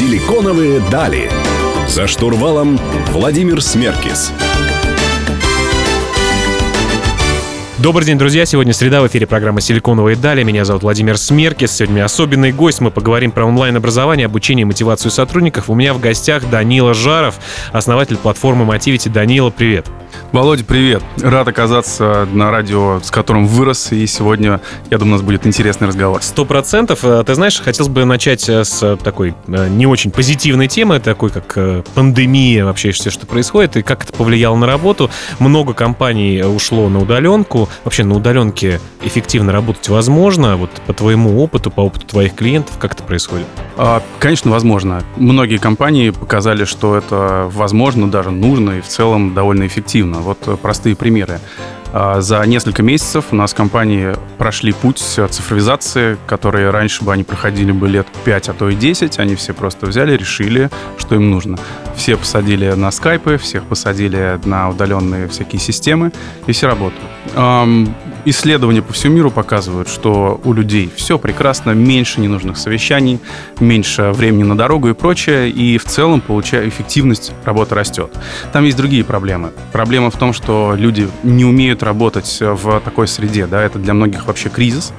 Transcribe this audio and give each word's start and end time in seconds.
Силиконовые 0.00 0.80
дали. 0.90 1.30
За 1.86 2.06
штурвалом 2.06 2.80
Владимир 3.08 3.60
Смеркис. 3.60 4.32
Добрый 7.76 8.06
день, 8.06 8.16
друзья. 8.16 8.46
Сегодня 8.46 8.72
среда 8.72 9.02
в 9.02 9.06
эфире 9.08 9.26
программы 9.26 9.60
«Силиконовые 9.60 10.16
дали». 10.16 10.42
Меня 10.42 10.64
зовут 10.64 10.84
Владимир 10.84 11.18
Смеркис. 11.18 11.72
Сегодня 11.72 12.02
особенный 12.02 12.50
гость. 12.50 12.80
Мы 12.80 12.90
поговорим 12.90 13.30
про 13.30 13.44
онлайн-образование, 13.44 14.24
обучение 14.24 14.62
и 14.62 14.64
мотивацию 14.64 15.10
сотрудников. 15.10 15.68
У 15.68 15.74
меня 15.74 15.92
в 15.92 16.00
гостях 16.00 16.48
Данила 16.48 16.94
Жаров, 16.94 17.34
основатель 17.70 18.16
платформы 18.16 18.64
Motivity. 18.64 19.10
Данила, 19.10 19.50
привет. 19.50 19.86
Володя, 20.32 20.64
привет. 20.64 21.02
Рад 21.20 21.48
оказаться 21.48 22.26
на 22.32 22.50
радио, 22.50 23.00
с 23.02 23.10
которым 23.10 23.46
вырос, 23.46 23.92
и 23.92 24.06
сегодня, 24.06 24.60
я 24.90 24.98
думаю, 24.98 25.14
у 25.14 25.16
нас 25.16 25.22
будет 25.22 25.46
интересный 25.46 25.88
разговор. 25.88 26.22
Сто 26.22 26.44
процентов. 26.44 27.00
Э, 27.02 27.22
ты 27.26 27.34
знаешь, 27.34 27.60
хотелось 27.60 27.90
бы 27.90 28.04
начать 28.04 28.48
э, 28.48 28.64
с 28.64 28.96
такой 29.02 29.34
э, 29.48 29.68
не 29.68 29.86
очень 29.86 30.10
позитивной 30.10 30.68
темы, 30.68 31.00
такой 31.00 31.30
как 31.30 31.84
пандемия, 31.94 32.64
вообще 32.64 32.92
все, 32.92 33.10
что 33.10 33.26
происходит, 33.26 33.76
и 33.76 33.82
как 33.82 34.04
это 34.04 34.12
повлияло 34.12 34.56
на 34.56 34.66
работу. 34.66 35.10
Много 35.38 35.74
компаний 35.74 36.42
ушло 36.42 36.88
на 36.88 37.00
удаленку. 37.00 37.68
Вообще 37.84 38.04
на 38.04 38.14
удаленке 38.14 38.80
эффективно 39.02 39.52
работать 39.52 39.88
возможно? 39.88 40.56
Вот 40.56 40.70
по 40.86 40.92
твоему 40.92 41.42
опыту, 41.42 41.70
по 41.70 41.80
опыту 41.80 42.06
твоих 42.06 42.34
клиентов, 42.34 42.78
как 42.78 42.94
это 42.94 43.02
происходит? 43.02 43.46
А, 43.76 44.02
конечно, 44.18 44.50
возможно. 44.50 45.02
Многие 45.16 45.58
компании 45.58 46.10
показали, 46.10 46.64
что 46.64 46.96
это 46.96 47.50
возможно, 47.52 48.10
даже 48.10 48.30
нужно, 48.30 48.72
и 48.72 48.80
в 48.80 48.86
целом 48.86 49.34
довольно 49.34 49.66
эффективно. 49.66 49.99
Вот 50.04 50.38
э, 50.46 50.56
простые 50.56 50.96
примеры. 50.96 51.40
А, 51.92 52.20
за 52.20 52.44
несколько 52.46 52.82
месяцев 52.82 53.26
у 53.32 53.36
нас 53.36 53.52
компании 53.52 54.14
прошли 54.38 54.72
путь 54.72 54.98
цифровизации, 54.98 56.16
которые 56.26 56.70
раньше 56.70 57.04
бы 57.04 57.12
они 57.12 57.24
проходили 57.24 57.72
бы 57.72 57.88
лет 57.88 58.06
5, 58.24 58.48
а 58.48 58.52
то 58.52 58.68
и 58.68 58.74
10. 58.74 59.18
Они 59.18 59.34
все 59.34 59.52
просто 59.52 59.86
взяли, 59.86 60.16
решили, 60.16 60.70
что 60.98 61.16
им 61.16 61.30
нужно. 61.30 61.58
Все 61.96 62.16
посадили 62.16 62.70
на 62.72 62.90
скайпы, 62.90 63.38
всех 63.38 63.64
посадили 63.64 64.38
на 64.44 64.70
удаленные 64.70 65.28
всякие 65.28 65.60
системы, 65.60 66.12
и 66.46 66.52
все 66.52 66.66
работают. 66.68 67.10
Исследования 68.26 68.82
по 68.82 68.92
всему 68.92 69.16
миру 69.16 69.30
показывают, 69.30 69.88
что 69.88 70.40
у 70.44 70.52
людей 70.52 70.90
все 70.94 71.18
прекрасно, 71.18 71.70
меньше 71.70 72.20
ненужных 72.20 72.58
совещаний, 72.58 73.18
меньше 73.60 74.10
времени 74.12 74.42
на 74.42 74.56
дорогу 74.56 74.88
и 74.88 74.92
прочее, 74.92 75.50
и 75.50 75.78
в 75.78 75.84
целом, 75.84 76.20
получая 76.20 76.68
эффективность, 76.68 77.32
работы 77.44 77.74
растет. 77.74 78.12
Там 78.52 78.64
есть 78.64 78.76
другие 78.76 79.04
проблемы. 79.04 79.52
Проблема 79.72 80.10
в 80.10 80.16
том, 80.16 80.32
что 80.32 80.74
люди 80.76 81.08
не 81.22 81.44
умеют 81.44 81.82
работать 81.82 82.38
в 82.40 82.80
такой 82.80 83.08
среде, 83.08 83.46
да, 83.46 83.62
это 83.62 83.78
для 83.78 83.94
многих 83.94 84.26
вообще 84.26 84.50
кризис, 84.50 84.92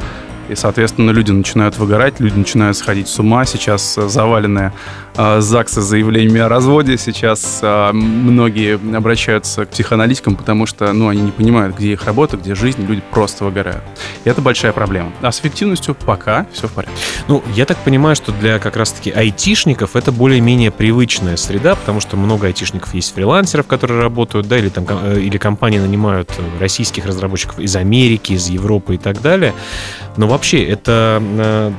и, 0.50 0.56
соответственно, 0.56 1.12
люди 1.12 1.32
начинают 1.32 1.78
выгорать, 1.78 2.20
люди 2.20 2.38
начинают 2.38 2.76
сходить 2.76 3.08
с 3.08 3.18
ума. 3.20 3.46
Сейчас 3.46 3.96
заваленные 3.96 4.74
э, 5.16 5.42
ЗАГСы 5.42 5.82
заявлениями 5.82 6.40
о 6.42 6.50
разводе. 6.50 6.98
Сейчас 6.98 7.60
э, 7.62 7.92
многие 7.92 8.76
обращаются 8.96 9.66
к 9.66 9.70
психоаналитикам, 9.70 10.36
потому 10.36 10.66
что 10.66 10.92
ну, 10.94 11.08
они 11.08 11.22
не 11.22 11.32
понимают, 11.32 11.76
где 11.78 11.94
их 11.94 12.06
работа, 12.06 12.38
где 12.38 12.56
жизнь. 12.56 12.86
Люди 12.86 13.02
просто 13.12 13.46
выгорают. 13.46 13.84
И 14.24 14.30
это 14.30 14.42
большая 14.42 14.74
проблема. 14.74 15.12
А 15.22 15.32
с 15.32 15.40
эффективностью 15.40 15.96
пока 15.96 16.48
все 16.52 16.68
в 16.68 16.72
порядке. 16.72 16.96
Ну, 17.28 17.44
я 17.56 17.66
так 17.66 17.78
понимаю, 17.78 18.16
что 18.16 18.32
для 18.32 18.60
как 18.60 18.76
раз-таки 18.76 19.12
айтишников 19.12 19.96
это 19.96 20.12
более-менее 20.12 20.72
привычная 20.72 21.38
среда, 21.38 21.76
потому 21.76 22.00
что 22.00 22.18
много 22.18 22.48
айтишников 22.48 22.94
есть 22.94 23.14
фрилансеров, 23.14 23.68
которые 23.68 24.02
работают, 24.02 24.48
да, 24.48 24.58
или 24.58 24.70
там 24.70 24.86
э, 24.90 25.20
или 25.20 25.38
компании 25.38 25.80
нанимают 25.80 26.32
российских 26.60 27.06
разработчиков 27.06 27.60
из 27.60 27.76
Америки, 27.76 28.34
из 28.34 28.48
Европы 28.50 28.96
и 28.96 28.98
так 28.98 29.22
далее. 29.22 29.54
Но 30.18 30.28
вообще 30.28 30.64
это 30.64 31.22
э, 31.22 31.72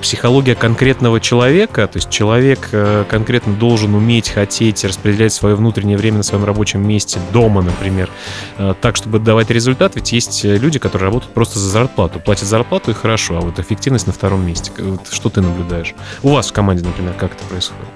психология 0.00 0.54
конкретного 0.54 1.20
человека, 1.20 1.86
то 1.86 1.98
есть 1.98 2.10
человек 2.10 2.68
э, 2.72 3.04
конкретно 3.08 3.54
должен 3.54 3.94
уметь, 3.94 4.30
хотеть 4.30 4.84
распределять 4.84 5.32
свое 5.32 5.54
внутреннее 5.54 5.96
время 5.96 6.18
на 6.18 6.22
своем 6.22 6.44
рабочем 6.44 6.86
месте, 6.86 7.20
дома, 7.32 7.62
например, 7.62 8.10
э, 8.58 8.74
так, 8.80 8.96
чтобы 8.96 9.18
давать 9.18 9.50
результат, 9.50 9.96
ведь 9.96 10.12
есть 10.12 10.44
люди, 10.44 10.78
которые 10.78 11.06
работают 11.06 11.34
просто 11.34 11.58
за 11.58 11.68
зарплату, 11.68 12.20
платят 12.20 12.48
зарплату 12.48 12.90
и 12.90 12.94
хорошо, 12.94 13.38
а 13.38 13.40
вот 13.40 13.58
эффективность 13.58 14.06
на 14.06 14.12
втором 14.12 14.46
месте. 14.46 14.72
Что 15.10 15.28
ты 15.28 15.40
наблюдаешь? 15.40 15.94
У 16.22 16.30
вас 16.30 16.50
в 16.50 16.52
команде, 16.52 16.84
например, 16.84 17.14
как 17.14 17.32
это 17.32 17.44
происходит? 17.44 17.88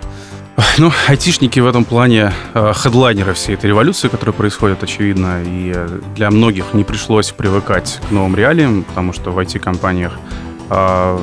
Ну, 0.79 0.93
айтишники 1.09 1.59
в 1.61 1.67
этом 1.67 1.85
плане 1.85 2.33
э, 2.55 2.73
хедлайнеры 2.75 3.35
всей 3.35 3.55
этой 3.55 3.67
революции, 3.67 4.09
которая 4.09 4.35
происходит, 4.35 4.83
очевидно, 4.83 5.43
и 5.45 5.75
для 6.15 6.31
многих 6.31 6.75
не 6.75 6.85
пришлось 6.85 7.33
привыкать 7.33 8.01
к 8.09 8.13
новым 8.13 8.37
реалиям, 8.37 8.85
потому 8.85 9.13
что 9.13 9.31
в 9.31 9.39
IT-компаниях 9.39 10.13
э, 10.71 11.19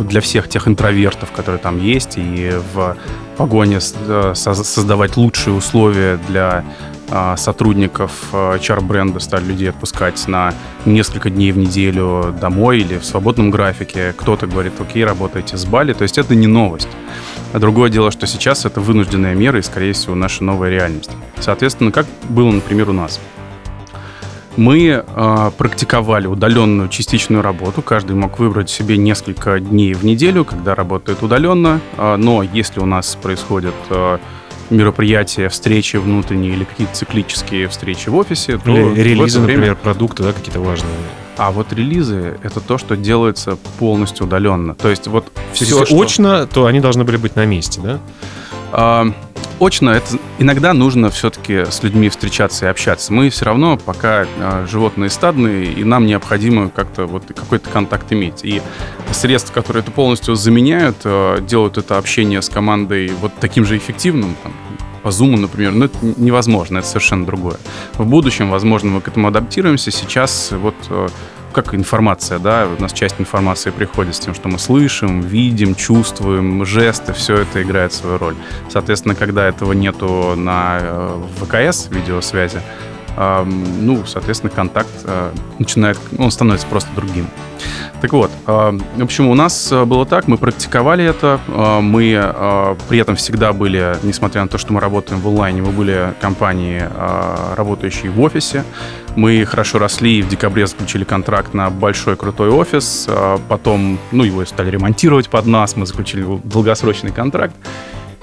для 0.00 0.20
всех 0.20 0.48
тех 0.48 0.66
интровертов, 0.68 1.30
которые 1.32 1.58
там 1.58 1.80
есть, 1.80 2.14
и 2.16 2.52
в 2.72 2.96
погоне 3.36 3.78
э, 3.80 4.32
создавать 4.34 5.16
лучшие 5.16 5.54
условия 5.54 6.18
для 6.28 6.64
э, 7.08 7.34
сотрудников 7.36 8.12
э, 8.32 8.56
HR-бренда 8.56 9.20
стали 9.20 9.44
людей 9.44 9.70
отпускать 9.70 10.26
на 10.28 10.54
несколько 10.84 11.30
дней 11.30 11.52
в 11.52 11.58
неделю 11.58 12.34
домой 12.40 12.80
или 12.80 12.98
в 12.98 13.04
свободном 13.04 13.50
графике. 13.50 14.14
Кто-то 14.16 14.46
говорит, 14.46 14.74
окей, 14.80 15.04
работайте 15.04 15.56
с 15.56 15.64
Бали. 15.64 15.92
То 15.92 16.02
есть 16.02 16.18
это 16.18 16.34
не 16.34 16.46
новость. 16.46 16.88
А 17.52 17.58
другое 17.58 17.90
дело, 17.90 18.10
что 18.10 18.26
сейчас 18.26 18.64
это 18.64 18.80
вынужденная 18.80 19.34
мера 19.34 19.58
и, 19.58 19.62
скорее 19.62 19.92
всего, 19.92 20.14
наша 20.14 20.42
новая 20.44 20.70
реальность. 20.70 21.10
Соответственно, 21.40 21.92
как 21.92 22.06
было, 22.28 22.50
например, 22.50 22.90
у 22.90 22.92
нас. 22.92 23.20
Мы 24.56 25.04
э, 25.04 25.50
практиковали 25.58 26.26
удаленную 26.26 26.88
частичную 26.88 27.42
работу. 27.42 27.82
Каждый 27.82 28.14
мог 28.14 28.38
выбрать 28.38 28.70
себе 28.70 28.96
несколько 28.96 29.58
дней 29.58 29.94
в 29.94 30.04
неделю, 30.04 30.44
когда 30.44 30.74
работает 30.74 31.22
удаленно. 31.22 31.80
Э, 31.96 32.16
но 32.16 32.42
если 32.42 32.80
у 32.80 32.86
нас 32.86 33.18
происходят 33.20 33.74
э, 33.90 34.18
мероприятия, 34.70 35.48
встречи 35.48 35.96
внутренние 35.96 36.52
или 36.52 36.64
какие-то 36.64 36.94
циклические 36.94 37.68
встречи 37.68 38.08
в 38.08 38.16
офисе, 38.16 38.58
то 38.58 38.70
или 38.70 39.00
релизы, 39.00 39.40
время... 39.40 39.58
например, 39.58 39.76
продукты, 39.76 40.22
да, 40.22 40.32
какие-то 40.32 40.60
важные. 40.60 40.92
А 41.36 41.50
вот 41.50 41.72
релизы— 41.72 42.38
это 42.44 42.60
то, 42.60 42.78
что 42.78 42.96
делается 42.96 43.58
полностью 43.78 44.26
удаленно. 44.26 44.74
То 44.74 44.88
есть 44.88 45.08
вот 45.08 45.32
все, 45.52 45.64
Если 45.64 45.84
что... 45.84 46.00
очно, 46.00 46.46
то 46.46 46.66
они 46.66 46.78
должны 46.78 47.02
были 47.02 47.16
быть 47.16 47.34
на 47.34 47.44
месте, 47.44 47.80
да? 47.82 47.98
А, 48.76 49.06
очно 49.60 49.90
это 49.90 50.18
иногда 50.38 50.72
нужно 50.72 51.08
все-таки 51.10 51.64
с 51.64 51.82
людьми 51.84 52.08
встречаться 52.08 52.66
и 52.66 52.68
общаться. 52.68 53.12
Мы 53.12 53.30
все 53.30 53.44
равно 53.44 53.76
пока 53.76 54.26
а, 54.40 54.66
животные 54.66 55.10
стадные, 55.10 55.72
и 55.72 55.84
нам 55.84 56.06
необходимо 56.06 56.70
как-то 56.70 57.06
вот 57.06 57.26
какой-то 57.28 57.70
контакт 57.70 58.12
иметь. 58.12 58.40
И 58.44 58.60
средства, 59.12 59.54
которые 59.54 59.82
это 59.82 59.92
полностью 59.92 60.34
заменяют, 60.34 60.96
а, 61.04 61.40
делают 61.40 61.78
это 61.78 61.98
общение 61.98 62.42
с 62.42 62.48
командой 62.48 63.12
вот 63.20 63.32
таким 63.38 63.64
же 63.64 63.76
эффективным, 63.76 64.34
там, 64.42 64.52
по 65.04 65.08
Zoom, 65.08 65.36
например, 65.36 65.72
ну, 65.72 65.84
это 65.84 65.98
невозможно, 66.02 66.78
это 66.78 66.88
совершенно 66.88 67.26
другое. 67.26 67.58
В 67.94 68.06
будущем, 68.06 68.50
возможно, 68.50 68.90
мы 68.90 69.00
к 69.02 69.08
этому 69.08 69.28
адаптируемся. 69.28 69.90
Сейчас 69.90 70.50
вот 70.50 70.74
как 71.54 71.74
информация, 71.74 72.38
да, 72.38 72.66
у 72.66 72.82
нас 72.82 72.92
часть 72.92 73.14
информации 73.18 73.70
приходит 73.70 74.16
с 74.16 74.18
тем, 74.18 74.34
что 74.34 74.48
мы 74.48 74.58
слышим, 74.58 75.20
видим, 75.20 75.74
чувствуем, 75.74 76.66
жесты, 76.66 77.12
все 77.12 77.36
это 77.38 77.62
играет 77.62 77.92
свою 77.92 78.18
роль. 78.18 78.34
Соответственно, 78.68 79.14
когда 79.14 79.46
этого 79.46 79.72
нету 79.72 80.34
на 80.36 80.78
э, 80.80 81.22
ВКС, 81.40 81.88
видеосвязи, 81.90 82.60
ну, 83.16 84.04
соответственно, 84.06 84.50
контакт 84.50 84.90
э, 85.04 85.30
начинает, 85.60 86.00
он 86.18 86.32
становится 86.32 86.66
просто 86.66 86.90
другим. 86.96 87.28
Так 88.00 88.12
вот, 88.12 88.32
в 88.44 88.80
общем, 89.00 89.28
у 89.28 89.34
нас 89.36 89.70
э, 89.70 89.84
было 89.84 90.04
так, 90.04 90.26
мы 90.26 90.36
практиковали 90.36 91.04
это, 91.04 91.38
мы 91.80 92.74
при 92.88 92.98
этом 92.98 93.14
всегда 93.14 93.52
были, 93.52 93.96
несмотря 94.02 94.42
на 94.42 94.48
то, 94.48 94.58
что 94.58 94.72
мы 94.72 94.80
работаем 94.80 95.20
в 95.20 95.28
онлайне, 95.28 95.62
мы 95.62 95.70
были 95.70 96.12
компании, 96.20 96.82
работающие 97.54 98.10
в 98.10 98.20
офисе, 98.20 98.64
мы 99.16 99.44
хорошо 99.44 99.78
росли 99.78 100.18
и 100.18 100.22
в 100.22 100.28
декабре 100.28 100.66
заключили 100.66 101.04
контракт 101.04 101.54
на 101.54 101.70
большой 101.70 102.16
крутой 102.16 102.50
офис, 102.50 103.08
потом, 103.48 103.98
ну, 104.12 104.24
его 104.24 104.44
стали 104.44 104.70
ремонтировать 104.70 105.28
под 105.28 105.46
нас, 105.46 105.76
мы 105.76 105.86
заключили 105.86 106.26
долгосрочный 106.44 107.12
контракт, 107.12 107.54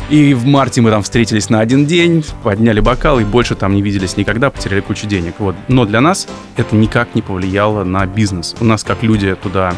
и 0.10 0.33
в 0.33 0.45
марте 0.45 0.81
мы 0.81 0.89
там 0.89 1.04
встретились 1.04 1.50
на 1.50 1.62
один 1.62 1.86
день, 1.86 2.25
подняли 2.44 2.81
бокал 2.81 3.19
и 3.19 3.24
больше 3.24 3.56
там 3.56 3.74
не 3.74 3.81
виделись 3.81 4.18
никогда, 4.18 4.50
потеряли 4.50 4.81
кучу 4.81 5.07
денег. 5.07 5.36
Вот. 5.39 5.56
Но 5.69 5.86
для 5.86 6.01
нас 6.01 6.27
это 6.57 6.75
никак 6.75 7.16
не 7.16 7.21
повлияло 7.21 7.86
на 7.86 8.06
бизнес. 8.06 8.56
У 8.60 8.66
нас 8.66 8.83
как 8.83 9.04
люди 9.04 9.36
туда 9.36 9.74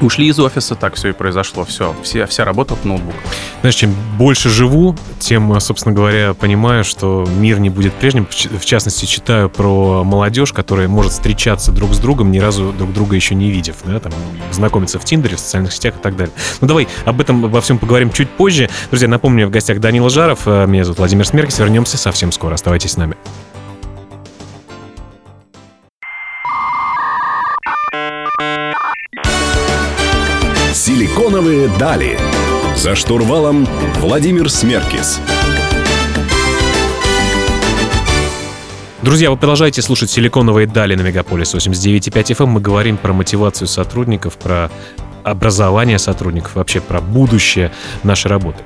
Ушли 0.00 0.28
из 0.28 0.38
офиса, 0.38 0.74
так 0.74 0.94
все 0.94 1.08
и 1.08 1.12
произошло. 1.12 1.64
Все, 1.64 1.94
все 2.02 2.26
вся 2.26 2.44
работа 2.44 2.74
от 2.74 2.84
ноутбука. 2.84 3.16
Знаешь, 3.60 3.74
чем 3.76 3.94
больше 4.18 4.50
живу, 4.50 4.94
тем, 5.18 5.58
собственно 5.60 5.94
говоря, 5.94 6.34
понимаю, 6.34 6.84
что 6.84 7.26
мир 7.38 7.58
не 7.60 7.70
будет 7.70 7.94
прежним. 7.94 8.26
В 8.26 8.64
частности, 8.64 9.06
читаю 9.06 9.48
про 9.48 10.04
молодежь, 10.04 10.52
которая 10.52 10.88
может 10.88 11.12
встречаться 11.12 11.72
друг 11.72 11.94
с 11.94 11.98
другом, 11.98 12.30
ни 12.30 12.38
разу 12.38 12.72
друг 12.76 12.92
друга 12.92 13.16
еще 13.16 13.34
не 13.34 13.50
видев, 13.50 13.76
да, 13.84 13.98
там, 13.98 14.12
знакомиться 14.52 14.98
в 14.98 15.04
Тиндере, 15.04 15.36
в 15.36 15.40
социальных 15.40 15.72
сетях 15.72 15.94
и 15.96 16.02
так 16.02 16.16
далее. 16.16 16.34
Ну, 16.60 16.68
давай 16.68 16.88
об 17.04 17.20
этом, 17.20 17.44
обо 17.44 17.60
всем 17.60 17.78
поговорим 17.78 18.12
чуть 18.12 18.28
позже. 18.28 18.68
Друзья, 18.90 19.08
напомню, 19.08 19.46
в 19.46 19.50
гостях 19.50 19.80
Данила 19.80 20.10
Жаров, 20.10 20.40
э, 20.46 20.66
меня 20.66 20.84
зовут 20.84 20.98
Владимир 20.98 21.26
Смеркис. 21.26 21.58
Вернемся 21.58 21.96
совсем 21.96 22.32
скоро. 22.32 22.54
Оставайтесь 22.54 22.92
с 22.92 22.96
нами. 22.96 23.16
Силиконовые 30.96 31.68
дали. 31.78 32.18
За 32.74 32.94
штурвалом 32.94 33.68
Владимир 34.00 34.48
Смеркис. 34.48 35.20
Друзья, 39.02 39.30
вы 39.30 39.36
продолжаете 39.36 39.82
слушать 39.82 40.08
«Силиконовые 40.08 40.66
дали» 40.66 40.94
на 40.94 41.02
Мегаполис 41.02 41.54
89.5 41.54 42.38
FM. 42.38 42.46
Мы 42.46 42.60
говорим 42.62 42.96
про 42.96 43.12
мотивацию 43.12 43.68
сотрудников, 43.68 44.38
про 44.38 44.70
образование 45.22 45.98
сотрудников, 45.98 46.54
вообще 46.54 46.80
про 46.80 47.02
будущее 47.02 47.72
нашей 48.02 48.28
работы. 48.28 48.64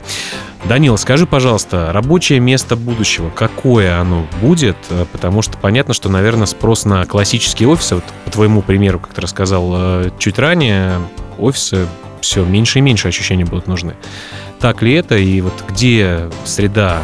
Данил, 0.69 0.97
скажи, 0.99 1.27
пожалуйста, 1.27 1.91
рабочее 1.93 2.39
место 2.39 2.77
будущего, 2.77 3.31
какое 3.31 3.99
оно 3.99 4.25
будет? 4.41 4.77
Э, 4.91 5.05
потому 5.11 5.43
что 5.43 5.59
понятно, 5.59 5.95
что, 5.95 6.09
наверное, 6.09 6.47
спрос 6.47 6.85
на 6.85 7.05
классические 7.07 7.69
офисы, 7.69 7.97
вот 7.97 8.05
по 8.25 8.31
твоему 8.31 8.63
примеру, 8.63 9.01
как 9.01 9.15
ты 9.15 9.21
рассказал 9.21 9.73
э, 9.75 10.11
чуть 10.21 10.39
ранее, 10.39 11.01
офисы 11.39 11.89
все 12.21 12.45
меньше 12.45 12.79
и 12.79 12.83
меньше 12.83 13.09
ощущений 13.09 13.45
будут 13.45 13.67
нужны. 13.67 13.95
Так 14.61 14.83
ли 14.83 14.93
это? 14.93 15.17
И 15.17 15.41
вот 15.41 15.65
где 15.69 16.29
среда 16.45 17.03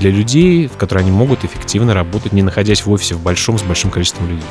для 0.00 0.10
людей, 0.10 0.66
в 0.66 0.76
которой 0.76 1.00
они 1.00 1.10
могут 1.10 1.44
эффективно 1.44 1.94
работать, 1.94 2.32
не 2.32 2.42
находясь 2.42 2.84
в 2.84 2.90
офисе 2.90 3.14
в 3.14 3.22
большом, 3.22 3.58
с 3.58 3.62
большим 3.62 3.90
количеством 3.90 4.28
людей? 4.28 4.44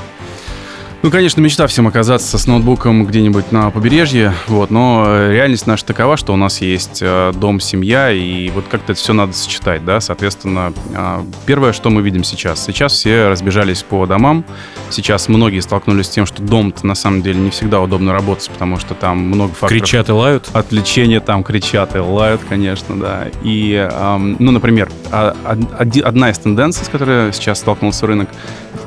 Ну, 1.04 1.12
конечно, 1.12 1.40
мечта 1.42 1.68
всем 1.68 1.88
оказаться 1.88 2.40
с 2.40 2.48
ноутбуком 2.48 3.06
где-нибудь 3.06 3.52
на 3.52 3.70
побережье, 3.70 4.34
вот, 4.48 4.72
но 4.72 5.30
реальность 5.30 5.68
наша 5.68 5.86
такова, 5.86 6.18
что 6.18 6.34
у 6.34 6.38
нас 6.38 6.60
есть 6.60 7.00
э, 7.02 7.32
дом, 7.36 7.60
семья, 7.60 8.12
и 8.12 8.50
вот 8.50 8.66
как-то 8.70 8.94
это 8.94 9.00
все 9.00 9.14
надо 9.14 9.34
сочетать, 9.34 9.86
да, 9.86 10.02
соответственно, 10.02 10.74
э, 10.96 11.22
первое, 11.46 11.72
что 11.72 11.92
мы 11.92 12.02
видим 12.02 12.24
сейчас, 12.24 12.66
сейчас 12.66 12.94
все 12.94 13.28
разбежались 13.28 13.84
по 13.84 14.08
домам, 14.08 14.44
сейчас 14.90 15.28
многие 15.30 15.60
столкнулись 15.60 16.08
с 16.08 16.10
тем, 16.10 16.26
что 16.26 16.42
дом 16.42 16.74
на 16.82 16.96
самом 16.96 17.22
деле 17.22 17.40
не 17.40 17.52
всегда 17.52 17.80
удобно 17.80 18.12
работать, 18.12 18.50
потому 18.50 18.80
что 18.80 18.96
там 18.96 19.20
много 19.20 19.54
факторов. 19.54 19.70
Кричат 19.70 20.10
и 20.10 20.12
лают? 20.14 20.50
Отвлечения 20.54 21.20
там 21.20 21.44
кричат 21.44 21.96
и 21.96 22.00
лают, 22.00 22.42
конечно, 22.50 23.00
да, 23.00 23.28
и, 23.44 23.88
э, 23.88 24.18
ну, 24.18 24.52
например, 24.52 24.90
а, 25.12 25.36
одна 25.80 26.32
из 26.32 26.40
тенденций, 26.40 26.86
с 26.86 26.90
которой 26.90 27.32
сейчас 27.34 27.60
столкнулся 27.60 28.08
рынок, 28.08 28.30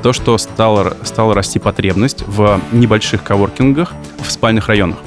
то, 0.03 0.13
что 0.13 0.37
стало, 0.37 0.97
стало 1.03 1.35
расти 1.35 1.59
потребность 1.59 2.00
в 2.27 2.59
небольших 2.71 3.23
коворкингах 3.23 3.93
в 4.19 4.31
спальных 4.31 4.67
районах. 4.67 4.97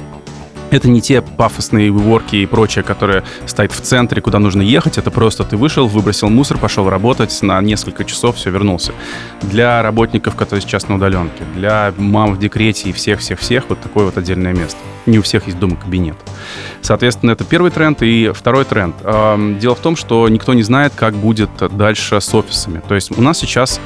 Это 0.71 0.89
не 0.89 0.99
те 0.99 1.21
пафосные 1.21 1.91
ворки 1.91 2.37
и 2.37 2.45
прочее, 2.47 2.83
которые 2.83 3.23
стоят 3.45 3.71
в 3.71 3.79
центре, 3.81 4.19
куда 4.19 4.39
нужно 4.39 4.63
ехать. 4.63 4.97
Это 4.97 5.11
просто 5.11 5.43
ты 5.43 5.57
вышел, 5.57 5.87
выбросил 5.87 6.29
мусор, 6.29 6.57
пошел 6.57 6.89
работать 6.89 7.37
на 7.43 7.61
несколько 7.61 8.03
часов, 8.03 8.35
все, 8.35 8.49
вернулся. 8.49 8.91
Для 9.43 9.83
работников, 9.83 10.35
которые 10.35 10.61
сейчас 10.61 10.89
на 10.89 10.95
удаленке, 10.95 11.43
для 11.53 11.93
мам 11.97 12.33
в 12.33 12.39
декрете 12.39 12.89
и 12.89 12.93
всех-всех-всех 12.93 13.65
вот 13.69 13.79
такое 13.79 14.05
вот 14.05 14.17
отдельное 14.17 14.53
место. 14.53 14.79
Не 15.05 15.19
у 15.19 15.21
всех 15.21 15.45
есть 15.45 15.59
дома-кабинет. 15.59 16.17
Соответственно, 16.81 17.31
это 17.31 17.43
первый 17.43 17.69
тренд. 17.69 18.01
И 18.01 18.31
второй 18.33 18.65
тренд. 18.65 18.95
Дело 19.59 19.75
в 19.75 19.79
том, 19.79 19.95
что 19.95 20.27
никто 20.27 20.55
не 20.55 20.63
знает, 20.63 20.93
как 20.95 21.13
будет 21.13 21.51
дальше 21.77 22.19
с 22.19 22.33
офисами. 22.33 22.81
То 22.85 22.95
есть 22.95 23.15
у 23.15 23.21
нас 23.21 23.37
сейчас 23.37 23.79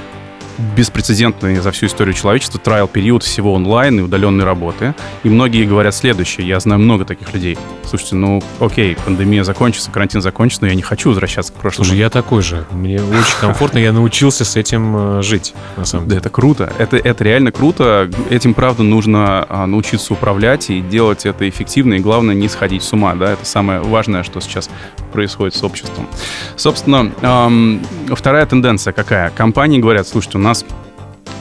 беспрецедентный 0.76 1.58
за 1.58 1.72
всю 1.72 1.88
историю 1.88 2.14
человечества 2.14 2.60
трайл 2.60 2.88
период 2.88 3.24
всего 3.24 3.54
онлайн 3.54 4.00
и 4.00 4.02
удаленной 4.02 4.46
работы. 4.46 4.94
И 5.24 5.30
многие 5.30 5.66
говорят 5.66 5.96
следующее. 5.96 6.48
Я 6.48 6.60
знаю 6.60 6.82
много 6.82 7.06
таких 7.06 7.34
людей. 7.34 7.58
Слушайте, 7.86 8.16
ну 8.16 8.42
окей, 8.60 8.96
пандемия 9.06 9.44
закончится, 9.44 9.90
карантин 9.92 10.22
закончится, 10.22 10.64
но 10.64 10.70
я 10.70 10.76
не 10.76 10.82
хочу 10.82 11.10
возвращаться 11.10 11.54
к 11.54 11.56
прошлому. 11.56 11.86
Слушай, 11.86 12.00
я 12.00 12.10
такой 12.10 12.42
же. 12.42 12.66
Мне 12.72 12.96
очень 13.02 13.40
комфортно, 13.40 13.80
я 13.80 13.92
научился 13.92 14.46
с 14.46 14.56
этим 14.56 15.20
э, 15.20 15.22
жить, 15.22 15.54
на 15.78 15.86
самом 15.86 16.08
деле. 16.08 16.16
Да, 16.16 16.28
это 16.28 16.30
круто. 16.30 16.74
Это, 16.78 16.98
это 16.98 17.24
реально 17.24 17.52
круто. 17.52 18.10
Этим, 18.30 18.54
правда, 18.54 18.84
нужно 18.84 19.46
а, 19.48 19.66
научиться 19.66 20.14
управлять 20.14 20.70
и 20.70 20.82
делать 20.82 21.26
это 21.26 21.48
эффективно. 21.48 21.96
И 21.96 22.00
главное, 22.00 22.36
не 22.36 22.50
сходить 22.50 22.84
с 22.84 22.94
ума. 22.94 23.14
Да? 23.16 23.34
Это 23.34 23.46
самое 23.46 23.80
важное, 23.80 24.24
что 24.24 24.40
сейчас 24.40 24.70
происходит 25.12 25.56
с 25.56 25.64
обществом. 25.64 26.08
Собственно, 26.56 27.12
эм, 27.22 27.82
вторая 28.10 28.46
тенденция 28.46 28.94
какая? 28.94 29.30
Компании 29.32 29.80
говорят, 29.80 30.08
слушайте, 30.08 30.38
у 30.38 30.42
нас 30.42 30.49
нас 30.50 30.66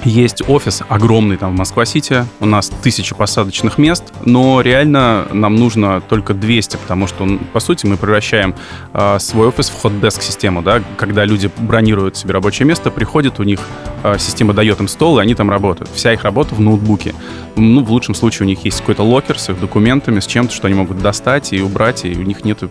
есть 0.05 0.49
офис 0.49 0.82
огромный 0.88 1.38
там 1.38 1.55
в 1.55 1.58
Москва-Сити, 1.58 2.26
у 2.40 2.46
нас 2.46 2.70
тысячи 2.82 3.14
посадочных 3.14 3.78
мест, 3.78 4.05
но 4.25 4.60
реально 4.60 5.26
нам 5.32 5.56
нужно 5.56 6.02
только 6.02 6.34
200, 6.34 6.76
потому 6.76 7.06
что, 7.06 7.26
по 7.55 7.60
сути, 7.60 7.87
мы 7.87 7.96
превращаем 7.96 8.55
э, 8.93 9.19
свой 9.19 9.49
офис 9.49 9.70
в 9.70 9.81
hot 9.81 9.98
desk 9.98 10.20
систему, 10.20 10.62
да, 10.62 10.82
когда 10.99 11.25
люди 11.25 11.50
бронируют 11.56 12.19
себе 12.19 12.34
рабочее 12.34 12.69
место, 12.69 12.90
приходят, 12.90 13.40
у 13.40 13.44
них 13.44 13.60
э, 14.05 14.16
система 14.19 14.52
дает 14.52 14.78
им 14.78 14.88
стол, 14.88 15.19
и 15.19 15.22
они 15.22 15.34
там 15.34 15.49
работают. 15.49 15.90
Вся 15.94 16.12
их 16.12 16.22
работа 16.22 16.54
в 16.54 16.61
ноутбуке. 16.61 17.14
Ну, 17.56 17.82
в 17.82 17.90
лучшем 17.90 18.14
случае 18.14 18.44
у 18.46 18.49
них 18.49 18.64
есть 18.66 18.81
какой-то 18.81 19.02
локер 19.02 19.38
с 19.38 19.49
их 19.49 19.58
документами, 19.58 20.20
с 20.20 20.26
чем-то, 20.26 20.54
что 20.54 20.66
они 20.66 20.76
могут 20.76 20.99
достать 20.99 21.54
и 21.54 21.62
убрать, 21.62 22.04
и 22.04 22.14
у 22.14 22.22
них 22.22 22.44
нет 22.44 22.62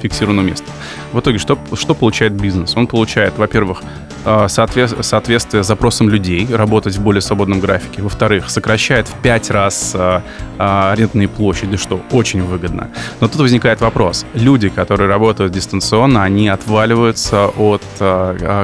фиксированного 0.00 0.46
места. 0.46 0.66
В 1.12 1.20
итоге 1.20 1.38
что, 1.38 1.58
что 1.74 1.94
получает 1.94 2.32
бизнес? 2.32 2.76
Он 2.76 2.86
получает, 2.86 3.36
во-первых, 3.36 3.82
Э, 4.24 4.48
соответствие 4.48 5.62
запросам 5.62 6.10
людей, 6.10 6.46
работать 6.50 6.96
в 6.96 7.02
более 7.02 7.22
свободном 7.22 7.60
графике. 7.60 8.02
Во-вторых, 8.02 8.50
сокращает 8.50 9.08
в 9.08 9.14
пять 9.22 9.50
раз 9.50 9.92
э, 9.94 10.20
э, 10.58 10.90
арендные 10.92 11.26
площади, 11.26 11.78
что 11.78 12.00
очень 12.10 12.42
выгодно. 12.42 12.90
Но 13.20 13.28
тут 13.28 13.40
возникает 13.40 13.80
вопрос. 13.80 14.26
Люди, 14.34 14.68
которые 14.68 15.08
работают 15.08 15.52
дистанционно, 15.52 16.22
они 16.22 16.48
отваливаются 16.48 17.48
от 17.48 17.82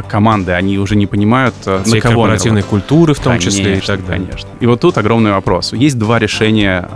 команды, 0.08 0.52
они 0.52 0.78
уже 0.78 0.96
не 0.96 1.06
понимают, 1.06 1.54
Всей 1.54 1.94
на 1.94 2.00
кого 2.00 2.22
корпоративной 2.22 2.62
культуры 2.62 3.14
в 3.14 3.18
том 3.18 3.32
конечно, 3.34 3.50
числе 3.50 3.78
и 3.78 3.80
так 3.80 4.04
далее. 4.06 4.26
Конечно. 4.26 4.48
И 4.60 4.66
вот 4.66 4.80
тут 4.80 4.98
огромный 4.98 5.32
вопрос. 5.32 5.72
Есть 5.72 5.98
два 5.98 6.18
решения 6.18 6.88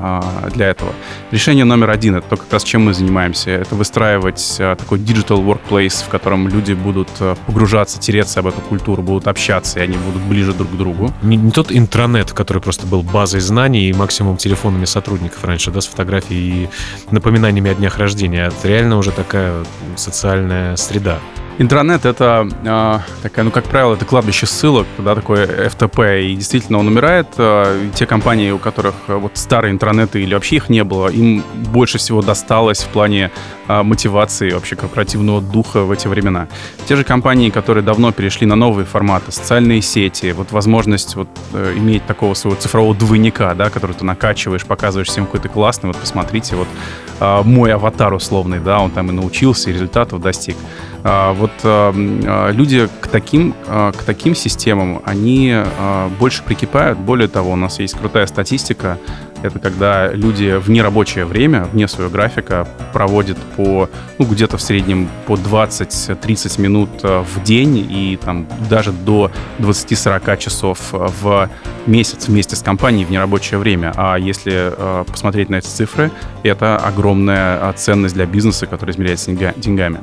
для 0.54 0.68
этого. 0.68 0.92
Решение 1.30 1.64
номер 1.64 1.90
один, 1.90 2.16
это 2.16 2.28
то, 2.30 2.36
как 2.36 2.52
раз 2.52 2.64
чем 2.64 2.84
мы 2.84 2.94
занимаемся, 2.94 3.50
это 3.50 3.74
выстраивать 3.74 4.56
такой 4.58 4.98
digital 4.98 5.44
workplace, 5.44 6.04
в 6.04 6.08
котором 6.08 6.48
люди 6.48 6.72
будут 6.72 7.08
погружаться, 7.46 7.98
тереться 7.98 8.40
об 8.40 8.49
эту 8.50 8.60
культуру, 8.60 9.02
будут 9.02 9.26
общаться, 9.26 9.80
и 9.80 9.82
они 9.82 9.96
будут 9.96 10.22
ближе 10.22 10.52
друг 10.52 10.70
к 10.70 10.76
другу. 10.76 11.12
Не, 11.22 11.36
не 11.36 11.50
тот 11.50 11.72
интернет, 11.72 12.32
который 12.32 12.62
просто 12.62 12.86
был 12.86 13.02
базой 13.02 13.40
знаний 13.40 13.88
и 13.88 13.92
максимум 13.92 14.36
телефонами 14.36 14.84
сотрудников 14.84 15.42
раньше, 15.44 15.70
да, 15.70 15.80
с 15.80 15.86
фотографией 15.86 16.64
и 16.64 16.68
напоминаниями 17.10 17.70
о 17.70 17.74
днях 17.74 17.98
рождения, 17.98 18.46
это 18.46 18.68
реально 18.68 18.98
уже 18.98 19.10
такая 19.10 19.64
социальная 19.96 20.76
среда. 20.76 21.18
Интернет— 21.60 22.04
это 22.06 22.48
э, 22.64 22.98
такая, 23.22 23.44
ну, 23.44 23.50
как 23.50 23.64
правило, 23.64 23.92
это 23.92 24.06
кладбище 24.06 24.46
ссылок, 24.46 24.86
да, 24.96 25.14
такое 25.14 25.68
FTP, 25.68 26.22
и 26.22 26.34
действительно 26.34 26.78
он 26.78 26.88
умирает. 26.88 27.26
Э, 27.36 27.90
те 27.94 28.06
компании, 28.06 28.50
у 28.50 28.56
которых 28.56 28.94
э, 29.08 29.14
вот 29.14 29.32
старые 29.36 29.70
интернеты 29.70 30.22
или 30.22 30.32
вообще 30.32 30.56
их 30.56 30.70
не 30.70 30.84
было, 30.84 31.08
им 31.08 31.44
больше 31.70 31.98
всего 31.98 32.22
досталось 32.22 32.82
в 32.82 32.88
плане 32.88 33.30
э, 33.68 33.82
мотивации 33.82 34.52
вообще 34.52 34.74
корпоративного 34.74 35.42
духа 35.42 35.82
в 35.82 35.90
эти 35.90 36.08
времена. 36.08 36.48
Те 36.88 36.96
же 36.96 37.04
компании, 37.04 37.50
которые 37.50 37.84
давно 37.84 38.10
перешли 38.10 38.46
на 38.46 38.56
новые 38.56 38.86
форматы, 38.86 39.30
социальные 39.30 39.82
сети, 39.82 40.32
вот 40.32 40.52
возможность 40.52 41.14
вот 41.14 41.28
э, 41.52 41.74
иметь 41.76 42.06
такого 42.06 42.32
своего 42.32 42.58
цифрового 42.58 42.94
двойника, 42.94 43.54
да, 43.54 43.68
который 43.68 43.94
ты 43.94 44.06
накачиваешь, 44.06 44.64
показываешь 44.64 45.08
всем 45.08 45.26
какой-то 45.26 45.50
классный, 45.50 45.88
вот 45.88 45.98
посмотрите, 45.98 46.56
вот 46.56 46.68
э, 47.20 47.42
мой 47.44 47.74
аватар 47.74 48.14
условный, 48.14 48.60
да, 48.60 48.80
он 48.80 48.90
там 48.90 49.10
и 49.10 49.12
научился, 49.12 49.68
и 49.68 49.74
результатов 49.74 50.22
достиг. 50.22 50.56
А, 51.02 51.32
вот 51.32 51.50
а, 51.64 51.92
а, 51.94 52.50
люди 52.50 52.88
к 53.00 53.08
таким, 53.08 53.54
к 53.64 54.02
таким 54.04 54.34
системам, 54.34 55.02
они 55.04 55.54
больше 56.18 56.42
прикипают. 56.42 56.98
Более 56.98 57.28
того, 57.28 57.52
у 57.52 57.56
нас 57.56 57.78
есть 57.78 57.96
крутая 57.98 58.26
статистика 58.26 58.98
это 59.42 59.58
когда 59.58 60.12
люди 60.12 60.56
в 60.58 60.70
нерабочее 60.70 61.24
время, 61.24 61.64
вне 61.64 61.88
своего 61.88 62.10
графика, 62.10 62.66
проводят 62.92 63.38
по, 63.56 63.88
ну, 64.18 64.24
где-то 64.24 64.56
в 64.56 64.62
среднем 64.62 65.08
по 65.26 65.34
20-30 65.34 66.60
минут 66.60 66.90
э, 67.02 67.22
в 67.22 67.42
день 67.42 67.78
и 67.78 68.18
там 68.22 68.46
даже 68.68 68.92
до 68.92 69.30
20-40 69.58 70.38
часов 70.38 70.78
э, 70.92 71.06
в 71.20 71.50
месяц 71.86 72.28
вместе 72.28 72.56
с 72.56 72.62
компанией 72.62 73.04
в 73.04 73.10
нерабочее 73.10 73.58
время. 73.58 73.92
А 73.96 74.16
если 74.16 74.72
э, 74.76 75.04
посмотреть 75.06 75.48
на 75.48 75.56
эти 75.56 75.66
цифры, 75.66 76.10
это 76.42 76.76
огромная 76.76 77.72
ценность 77.74 78.14
для 78.14 78.26
бизнеса, 78.26 78.66
которая 78.66 78.94
измеряется 78.94 79.32
деньгами. 79.32 80.00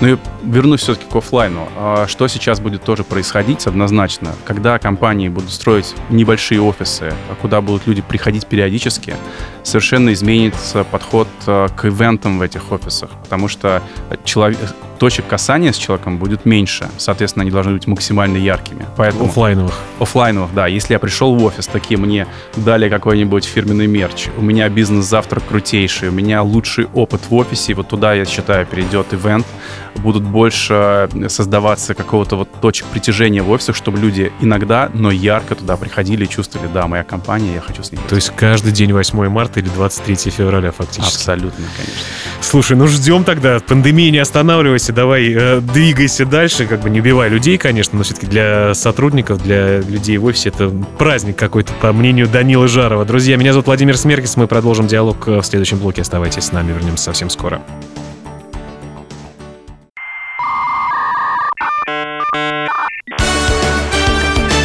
Ну 0.00 0.08
и 0.08 0.16
вернусь 0.44 0.80
все-таки 0.80 1.10
к 1.10 1.16
офлайну. 1.16 1.68
А 1.76 2.06
что 2.06 2.28
сейчас 2.28 2.60
будет 2.60 2.82
тоже 2.82 3.04
происходить 3.04 3.66
однозначно, 3.66 4.32
когда 4.44 4.78
компании 4.78 5.28
будут 5.28 5.50
строить 5.50 5.94
небольшие 6.10 6.60
офисы, 6.60 7.12
куда 7.40 7.60
будут 7.60 7.86
люди 7.86 8.02
приходить 8.02 8.46
периодически, 8.46 8.75
периодически, 8.76 9.16
совершенно 9.62 10.12
изменится 10.12 10.84
подход 10.84 11.28
э, 11.46 11.68
к 11.76 11.86
ивентам 11.86 12.38
в 12.38 12.42
этих 12.42 12.72
офисах, 12.72 13.10
потому 13.22 13.48
что 13.48 13.82
человек, 14.24 14.58
точек 14.98 15.26
касания 15.26 15.72
с 15.72 15.76
человеком 15.76 16.18
будет 16.18 16.44
меньше. 16.44 16.88
Соответственно, 16.96 17.42
они 17.42 17.50
должны 17.50 17.74
быть 17.74 17.86
максимально 17.86 18.36
яркими. 18.36 18.86
Поэтому... 18.96 19.26
Оффлайновых. 19.26 19.74
Оффлайновых, 20.00 20.54
да. 20.54 20.66
Если 20.66 20.92
я 20.94 20.98
пришел 20.98 21.34
в 21.34 21.44
офис, 21.44 21.66
такие 21.66 21.98
мне 21.98 22.26
дали 22.56 22.88
какой-нибудь 22.88 23.44
фирменный 23.44 23.86
мерч, 23.86 24.28
у 24.36 24.42
меня 24.42 24.68
бизнес-завтрак 24.68 25.44
крутейший, 25.46 26.08
у 26.08 26.12
меня 26.12 26.42
лучший 26.42 26.86
опыт 26.94 27.22
в 27.28 27.34
офисе, 27.34 27.72
и 27.72 27.74
вот 27.74 27.88
туда, 27.88 28.14
я 28.14 28.24
считаю, 28.24 28.66
перейдет 28.66 29.12
ивент, 29.12 29.46
будут 29.96 30.22
больше 30.22 31.08
создаваться 31.28 31.94
какого-то 31.94 32.36
вот 32.36 32.48
точек 32.60 32.86
притяжения 32.86 33.42
в 33.42 33.50
офисах, 33.50 33.76
чтобы 33.76 33.98
люди 33.98 34.32
иногда, 34.40 34.90
но 34.92 35.10
ярко 35.10 35.54
туда 35.54 35.76
приходили 35.76 36.24
и 36.24 36.28
чувствовали, 36.28 36.68
да, 36.72 36.86
моя 36.86 37.04
компания, 37.04 37.54
я 37.54 37.60
хочу 37.60 37.82
с 37.82 37.92
ней. 37.92 37.98
То 38.08 38.16
есть 38.16 38.32
каждый 38.36 38.72
день 38.72 38.92
8 38.92 39.28
марта 39.28 39.60
или 39.60 39.68
23 39.68 40.30
февраля 40.30 40.72
фактически? 40.72 41.16
Абсолютно, 41.16 41.64
конечно. 41.76 42.04
Слушай, 42.40 42.76
ну 42.76 42.86
ждем 42.86 43.24
тогда. 43.24 43.58
Пандемия 43.60 44.10
не 44.10 44.18
останавливайся, 44.18 44.85
давай 44.92 45.32
э, 45.32 45.60
двигайся 45.60 46.24
дальше. 46.26 46.66
Как 46.66 46.80
бы 46.80 46.90
не 46.90 47.00
убивай 47.00 47.28
людей, 47.28 47.58
конечно, 47.58 47.98
но 47.98 48.04
все-таки 48.04 48.26
для 48.26 48.74
сотрудников, 48.74 49.42
для 49.42 49.80
людей 49.80 50.16
в 50.18 50.24
офисе 50.24 50.50
это 50.50 50.70
праздник 50.98 51.36
какой-то, 51.36 51.72
по 51.80 51.92
мнению 51.92 52.28
Данила 52.28 52.68
Жарова. 52.68 53.04
Друзья, 53.04 53.36
меня 53.36 53.52
зовут 53.52 53.66
Владимир 53.66 53.96
Смеркис. 53.96 54.36
Мы 54.36 54.46
продолжим 54.46 54.86
диалог 54.86 55.28
э, 55.28 55.40
в 55.40 55.44
следующем 55.44 55.78
блоке. 55.78 56.02
Оставайтесь 56.02 56.44
с 56.44 56.52
нами, 56.52 56.72
вернемся 56.72 57.04
совсем 57.04 57.30
скоро. 57.30 57.60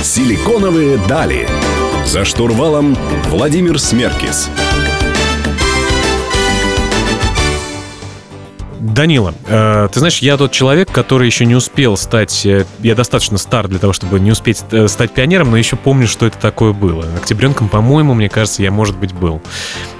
Силиконовые 0.04 0.98
дали. 1.08 1.48
За 2.06 2.26
штурвалом 2.26 2.98
Владимир 3.30 3.80
Смеркис. 3.80 4.50
Данила, 8.82 9.36
э, 9.46 9.90
ты 9.92 10.00
знаешь, 10.00 10.20
я 10.20 10.38
тот 10.38 10.52
человек, 10.52 10.92
который 10.92 11.28
еще 11.28 11.46
не 11.46 11.54
успел 11.54 11.98
стать... 11.98 12.46
Э, 12.48 12.66
я 12.82 12.96
достаточно 12.96 13.38
стар 13.38 13.68
для 13.68 13.78
того, 13.78 13.94
чтобы 13.94 14.20
не 14.20 14.32
успеть 14.32 14.64
э, 14.72 14.88
стать 14.88 15.12
пионером, 15.12 15.52
но 15.52 15.58
еще 15.58 15.76
помню, 15.76 16.08
что 16.08 16.26
это 16.26 16.40
такое 16.40 16.74
было. 16.74 17.06
Октябренком, 17.16 17.70
по-моему, 17.70 18.16
мне 18.16 18.28
кажется, 18.28 18.64
я, 18.64 18.72
может 18.72 18.98
быть, 18.98 19.14
был. 19.14 19.40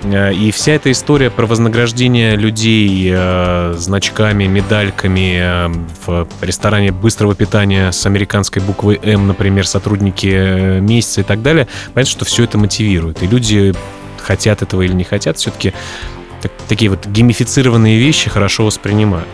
И 0.04 0.52
вся 0.52 0.74
эта 0.74 0.92
история 0.92 1.30
про 1.30 1.46
вознаграждение 1.46 2.36
людей 2.36 3.16
значками, 3.76 4.46
медальками 4.46 5.70
в 6.06 6.28
ресторане 6.42 6.92
быстрого 6.92 7.36
питания 7.36 7.92
с 7.92 8.06
американской 8.08 8.64
буквой 8.64 9.00
М, 9.04 9.28
например, 9.28 9.68
сотрудники 9.68 10.80
месяца 10.80 11.22
и 11.22 11.24
так 11.24 11.44
далее, 11.44 11.68
понятно, 11.94 12.12
что 12.12 12.26
все 12.26 12.46
это 12.46 12.58
мотивирует. 12.58 13.22
И 13.22 13.28
люди 13.28 13.74
хотят 14.18 14.64
этого 14.64 14.82
или 14.82 14.94
не 14.94 15.04
хотят, 15.04 15.38
все-таки 15.38 15.74
так, 16.42 16.52
такие 16.68 16.90
вот 16.90 17.06
геймифицированные 17.06 17.98
вещи 18.00 18.30
хорошо 18.30 18.66
воспринимают. 18.66 19.28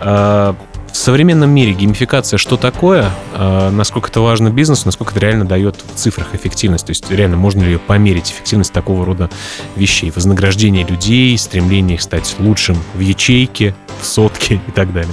А, 0.00 0.56
в 0.90 0.96
современном 0.96 1.50
мире 1.50 1.72
геймификация 1.72 2.38
что 2.38 2.56
такое? 2.56 3.10
А, 3.34 3.70
насколько 3.70 4.08
это 4.08 4.20
важно 4.20 4.50
бизнесу? 4.50 4.82
Насколько 4.86 5.12
это 5.12 5.20
реально 5.20 5.44
дает 5.44 5.76
в 5.76 5.96
цифрах 5.96 6.34
эффективность? 6.34 6.86
То 6.86 6.90
есть 6.90 7.10
реально 7.10 7.36
можно 7.36 7.62
ли 7.62 7.72
ее 7.72 7.78
померить, 7.78 8.30
эффективность 8.30 8.72
такого 8.72 9.04
рода 9.04 9.28
вещей? 9.76 10.10
Вознаграждение 10.10 10.86
людей, 10.86 11.36
стремление 11.36 11.96
их 11.96 12.02
стать 12.02 12.34
лучшим 12.38 12.76
в 12.94 13.00
ячейке, 13.00 13.74
в 14.00 14.06
сотке 14.06 14.60
и 14.66 14.70
так 14.70 14.92
далее. 14.92 15.12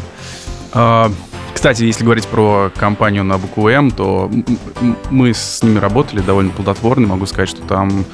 А, 0.72 1.12
кстати, 1.54 1.84
если 1.84 2.04
говорить 2.04 2.28
про 2.28 2.72
компанию 2.76 3.24
на 3.24 3.38
букву 3.38 3.68
М, 3.70 3.92
то 3.92 4.32
мы 5.10 5.34
с 5.34 5.62
ними 5.64 5.80
работали 5.80 6.22
довольно 6.22 6.52
плодотворно. 6.52 7.08
Могу 7.08 7.26
сказать, 7.26 7.50
что 7.50 7.62
там 7.62 8.06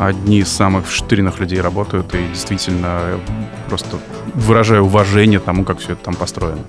одни 0.00 0.38
из 0.38 0.48
самых 0.48 0.86
вштыренных 0.88 1.38
людей 1.38 1.60
работают, 1.60 2.14
и 2.14 2.28
действительно 2.28 3.20
просто 3.68 3.98
выражаю 4.34 4.84
уважение 4.84 5.40
тому, 5.40 5.64
как 5.64 5.78
все 5.78 5.92
это 5.92 6.04
там 6.04 6.14
построено. 6.14 6.62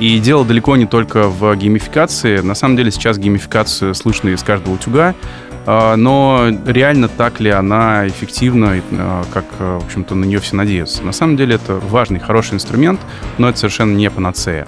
И 0.00 0.18
дело 0.18 0.44
далеко 0.44 0.76
не 0.76 0.86
только 0.86 1.28
в 1.28 1.54
геймификации. 1.54 2.40
На 2.40 2.54
самом 2.54 2.76
деле 2.76 2.90
сейчас 2.90 3.18
геймификацию 3.18 3.94
слышно 3.94 4.30
из 4.30 4.42
каждого 4.42 4.74
утюга, 4.74 5.14
а, 5.64 5.94
но 5.96 6.48
реально 6.66 7.08
так 7.08 7.38
ли 7.38 7.50
она 7.50 8.08
эффективна, 8.08 8.82
а, 8.92 9.24
как, 9.32 9.44
в 9.58 9.84
общем-то, 9.84 10.14
на 10.14 10.24
нее 10.24 10.40
все 10.40 10.56
надеются? 10.56 11.04
На 11.04 11.12
самом 11.12 11.36
деле 11.36 11.54
это 11.54 11.74
важный, 11.74 12.18
хороший 12.18 12.54
инструмент, 12.54 13.00
но 13.38 13.48
это 13.48 13.58
совершенно 13.58 13.94
не 13.94 14.10
панацея. 14.10 14.66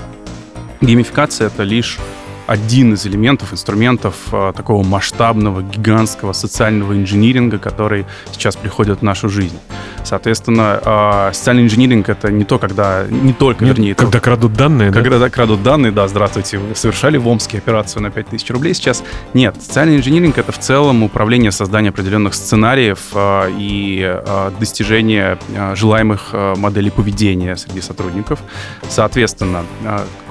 Геймификация— 0.80 1.47
это 1.49 1.62
лишь 1.64 1.99
один 2.46 2.94
из 2.94 3.06
элементов, 3.06 3.52
инструментов 3.52 4.14
э, 4.32 4.52
такого 4.54 4.84
масштабного, 4.84 5.62
гигантского 5.62 6.32
социального 6.32 6.92
инжиниринга, 6.94 7.58
который 7.58 8.04
сейчас 8.32 8.56
приходит 8.56 9.00
в 9.00 9.02
нашу 9.02 9.28
жизнь. 9.28 9.58
Соответственно, 10.04 10.80
э, 10.84 11.30
социальный 11.32 11.64
инжиниринг 11.64 12.08
это 12.08 12.30
не 12.30 12.44
то, 12.44 12.58
когда 12.58 13.06
не 13.08 13.32
только, 13.32 13.64
Нет, 13.64 13.76
вернее, 13.76 13.94
когда 13.94 14.18
это, 14.18 14.24
крадут 14.24 14.52
данные, 14.52 14.92
когда 14.92 15.18
да? 15.18 15.30
крадут 15.30 15.62
данные, 15.62 15.92
да, 15.92 16.06
здравствуйте, 16.06 16.58
вы 16.58 16.74
совершали 16.74 17.16
в 17.16 17.26
Омске 17.26 17.58
операцию 17.58 18.02
на 18.02 18.10
5000 18.10 18.50
рублей 18.50 18.74
сейчас. 18.74 19.02
Нет, 19.32 19.56
социальный 19.60 19.96
инжиниринг 19.96 20.36
это 20.36 20.52
в 20.52 20.58
целом 20.58 21.02
управление 21.02 21.50
созданием 21.50 21.92
определенных 21.94 22.34
сценариев 22.34 22.98
э, 23.14 23.50
и 23.58 24.20
достижение 24.58 25.38
желаемых 25.74 26.34
моделей 26.56 26.90
поведения 26.90 27.56
среди 27.56 27.80
сотрудников. 27.80 28.40
Соответственно, 28.88 29.64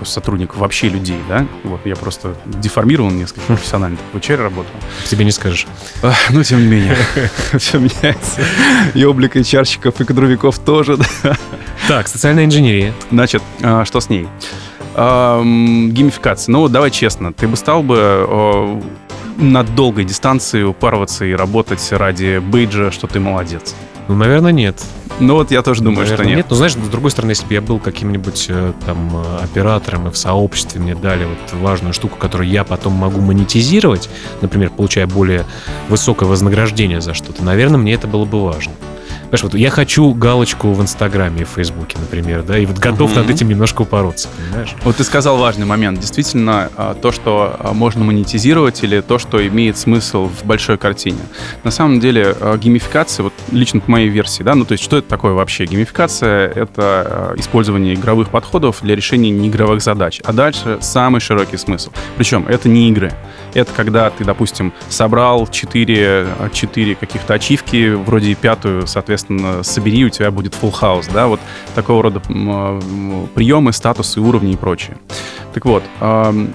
сотрудников 0.03 0.58
вообще 0.58 0.89
людей, 0.89 1.20
да, 1.27 1.48
вот 1.63 1.82
я 1.86 1.96
просто 2.03 2.36
деформирован 2.45 3.17
несколько 3.17 3.41
профессионально. 3.48 3.98
В 4.12 4.17
HR 4.17 4.43
работал. 4.43 4.72
Тебе 5.10 5.24
не 5.24 5.31
скажешь. 5.31 5.65
Ну, 6.29 6.43
тем 6.43 6.60
не 6.60 6.67
менее, 6.67 6.98
все 7.57 7.79
меняется. 7.79 8.41
И 8.93 9.05
облик 9.05 9.38
HR-щиков, 9.38 10.00
и 10.01 10.05
кадровиков 10.05 10.60
тоже. 10.60 10.98
Так, 11.88 12.07
социальная 12.07 12.45
инженерия. 12.45 12.93
Значит, 13.12 13.43
а, 13.62 13.83
что 13.83 14.00
с 14.00 14.07
ней? 14.07 14.27
Геймификация. 14.95 16.53
Ну, 16.53 16.69
давай 16.69 16.91
честно, 16.91 17.33
ты 17.33 17.45
бы 17.45 17.57
стал 17.57 17.83
бы 17.83 18.81
на 19.38 19.63
долгой 19.63 20.05
дистанции 20.05 20.63
упарываться 20.63 21.25
и 21.25 21.33
работать 21.33 21.86
ради 21.91 22.38
бейджа, 22.39 22.91
что 22.91 23.07
ты 23.07 23.19
молодец? 23.19 23.75
Ну, 24.07 24.15
наверное, 24.15 24.51
нет. 24.51 24.83
Ну 25.19 25.36
вот 25.36 25.51
я 25.51 25.62
тоже 25.62 25.81
думаю, 25.81 26.01
Наверное, 26.01 26.17
что 26.17 26.25
нет. 26.25 26.38
нет. 26.38 26.45
Но 26.50 26.55
знаешь, 26.55 26.74
с 26.74 26.89
другой 26.89 27.12
стороны, 27.12 27.31
если 27.31 27.45
бы 27.45 27.53
я 27.53 27.62
был 27.62 27.79
каким-нибудь 27.79 28.48
э, 28.50 28.74
там 28.86 29.12
э, 29.15 29.43
оператором 29.43 30.07
и 30.07 30.12
в 30.12 30.17
сообществе 30.17 30.81
мне 30.81 30.95
дали 30.95 31.25
вот 31.25 31.60
важную 31.62 31.93
штуку, 31.93 32.17
которую 32.17 32.50
я 32.50 32.63
потом 32.63 32.93
могу 32.93 33.22
монетизировать, 33.22 34.10
например, 34.41 34.72
получая 34.72 35.07
более 35.07 35.45
высокое 35.88 36.27
вознаграждение 36.27 37.00
за 37.00 37.13
что-то, 37.13 37.43
наверное, 37.43 37.77
мне 37.77 37.93
это 37.93 38.07
было 38.07 38.25
бы 38.25 38.43
важно. 38.43 38.74
Знаешь, 39.34 39.44
вот 39.46 39.56
я 39.56 39.72
хочу 39.72 40.13
галочку 40.13 40.74
в 40.74 40.82
Инстаграме 40.84 41.42
и 41.42 41.44
в 41.44 41.48
Фейсбуке, 41.48 41.98
например, 41.98 42.44
да, 42.44 42.56
и 42.56 42.68
вот 42.68 42.78
готов 42.78 43.10
Мгм. 43.10 43.22
над 43.22 43.32
этим 43.32 43.50
немножко 43.50 43.82
упороться, 43.82 44.28
понимаешь? 44.38 44.75
Вот 44.84 44.98
ты 44.98 45.04
сказал 45.04 45.38
важный 45.38 45.66
момент. 45.66 46.00
Действительно, 46.00 46.70
а, 46.78 46.94
то, 46.94 47.12
что 47.12 47.56
а, 47.58 47.74
можно 47.74 48.04
монетизировать 48.04 48.84
или 48.84 49.02
то, 49.02 49.18
что 49.18 49.44
имеет 49.48 49.75
смысл 49.75 50.30
в 50.30 50.46
большой 50.46 50.78
картине. 50.78 51.18
На 51.63 51.72
самом 51.72 52.00
деле, 52.00 52.36
а, 52.40 52.56
геймификация, 52.60 53.24
вот 53.24 53.34
лично 53.52 53.80
по 53.80 53.90
моей 53.90 54.08
версии, 54.08 54.44
да, 54.44 54.54
ну 54.54 54.66
то 54.66 54.74
есть 54.74 54.84
что 54.84 54.98
это 54.98 55.10
такое 55.10 55.34
вообще? 55.34 55.66
Геймификация— 55.66 56.48
это 56.56 57.34
использование 57.38 57.96
игровых 57.96 58.30
подходов 58.30 58.82
для 58.84 58.96
решения 58.96 59.32
неигровых 59.32 59.82
задач. 59.82 60.22
А 60.24 60.32
дальше 60.32 60.78
самый 60.82 61.22
широкий 61.22 61.58
смысл. 61.58 61.90
Причем 62.18 62.46
это 62.48 62.70
не 62.70 62.88
игры. 62.90 63.12
Это 63.56 63.72
когда 63.75 64.12
ты, 64.12 64.25
допустим, 64.25 64.74
собрал 64.90 65.48
4, 65.48 66.28
4 66.54 66.96
каких-то 66.96 67.34
ачивки, 67.34 67.96
вроде 67.96 68.36
пятую, 68.36 68.86
соответственно, 68.86 69.23
собери, 69.63 70.06
у 70.06 70.10
тебя 70.10 70.32
будет 70.32 70.53
full 70.53 70.74
house, 70.74 71.10
да, 71.13 71.27
вот 71.27 71.39
такого 71.75 72.03
рода 72.03 72.22
м, 72.30 73.27
приемы, 73.34 73.74
статусы, 73.74 74.20
уровни 74.20 74.53
и 74.53 74.58
прочее. 74.58 74.98
Так 75.53 75.65
вот, 75.65 75.84
э, 76.01 76.48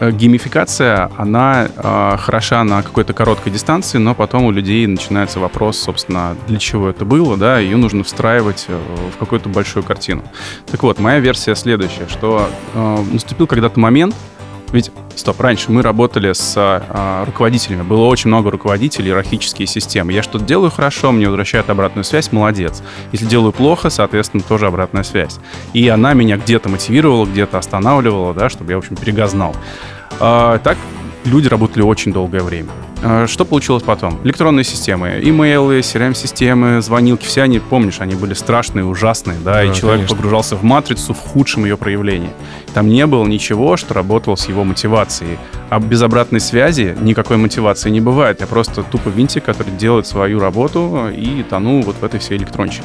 геймификация, 0.00 1.10
она 1.16 1.68
э, 1.74 2.16
хороша 2.18 2.64
на 2.64 2.82
какой-то 2.82 3.12
короткой 3.12 3.52
дистанции, 3.52 3.98
но 3.98 4.14
потом 4.14 4.44
у 4.44 4.50
людей 4.50 4.86
начинается 4.86 5.40
вопрос, 5.40 5.78
собственно, 5.78 6.36
для 6.48 6.58
чего 6.58 6.88
это 6.88 7.04
было, 7.04 7.36
да, 7.36 7.58
ее 7.58 7.76
нужно 7.76 8.04
встраивать 8.04 8.66
э, 8.68 8.78
в 9.14 9.18
какую-то 9.18 9.48
большую 9.48 9.82
картину. 9.84 10.22
Так 10.70 10.82
вот, 10.82 10.98
моя 10.98 11.20
версия 11.20 11.54
следующая, 11.54 12.08
что 12.08 12.48
э, 12.74 13.04
наступил 13.12 13.46
когда-то 13.46 13.78
момент, 13.78 14.14
ведь, 14.74 14.90
стоп, 15.14 15.40
раньше 15.40 15.70
мы 15.70 15.82
работали 15.82 16.32
с 16.32 16.54
а, 16.56 17.24
руководителями. 17.24 17.82
Было 17.82 18.06
очень 18.06 18.26
много 18.26 18.50
руководителей, 18.50 19.10
иерархические 19.10 19.68
системы. 19.68 20.12
Я 20.12 20.24
что-то 20.24 20.44
делаю 20.44 20.72
хорошо, 20.72 21.12
мне 21.12 21.26
возвращают 21.26 21.70
обратную 21.70 22.02
связь, 22.02 22.32
молодец. 22.32 22.82
Если 23.12 23.24
делаю 23.24 23.52
плохо, 23.52 23.88
соответственно, 23.88 24.42
тоже 24.42 24.66
обратная 24.66 25.04
связь. 25.04 25.38
И 25.74 25.86
она 25.88 26.12
меня 26.14 26.36
где-то 26.36 26.68
мотивировала, 26.68 27.24
где-то 27.24 27.58
останавливала, 27.58 28.34
да, 28.34 28.48
чтобы 28.48 28.72
я, 28.72 28.76
в 28.76 28.80
общем, 28.80 28.96
перегазнал. 28.96 29.54
А, 30.18 30.58
так 30.58 30.76
люди 31.24 31.46
работали 31.46 31.82
очень 31.84 32.12
долгое 32.12 32.42
время. 32.42 32.70
Э, 33.04 33.26
что 33.28 33.44
получилось 33.44 33.82
потом? 33.82 34.18
Электронные 34.24 34.64
системы, 34.64 35.20
имейлы, 35.22 35.80
CRM-системы, 35.80 36.82
звонилки, 36.82 37.24
все 37.24 37.42
они, 37.42 37.58
помнишь, 37.58 38.00
они 38.00 38.14
были 38.14 38.34
страшные, 38.34 38.84
ужасные, 38.84 39.38
да, 39.44 39.62
и 39.62 39.74
человек 39.74 40.00
конечно. 40.00 40.16
погружался 40.16 40.56
в 40.56 40.64
матрицу 40.64 41.14
в 41.14 41.18
худшем 41.18 41.64
ее 41.64 41.76
проявлении. 41.76 42.30
Там 42.74 42.88
не 42.88 43.06
было 43.06 43.24
ничего, 43.24 43.76
что 43.76 43.94
работало 43.94 44.36
с 44.36 44.48
его 44.48 44.64
мотивацией. 44.64 45.38
А 45.70 45.80
без 45.80 46.02
обратной 46.02 46.40
связи 46.40 46.96
никакой 47.00 47.36
мотивации 47.36 47.90
не 47.90 48.00
бывает. 48.00 48.40
Я 48.40 48.46
просто 48.46 48.82
тупо 48.82 49.08
винтик, 49.08 49.44
который 49.44 49.72
делает 49.72 50.06
свою 50.06 50.38
работу 50.38 51.08
и 51.14 51.42
тону 51.42 51.82
вот 51.82 51.96
в 51.96 52.04
этой 52.04 52.20
всей 52.20 52.36
электронщине. 52.38 52.84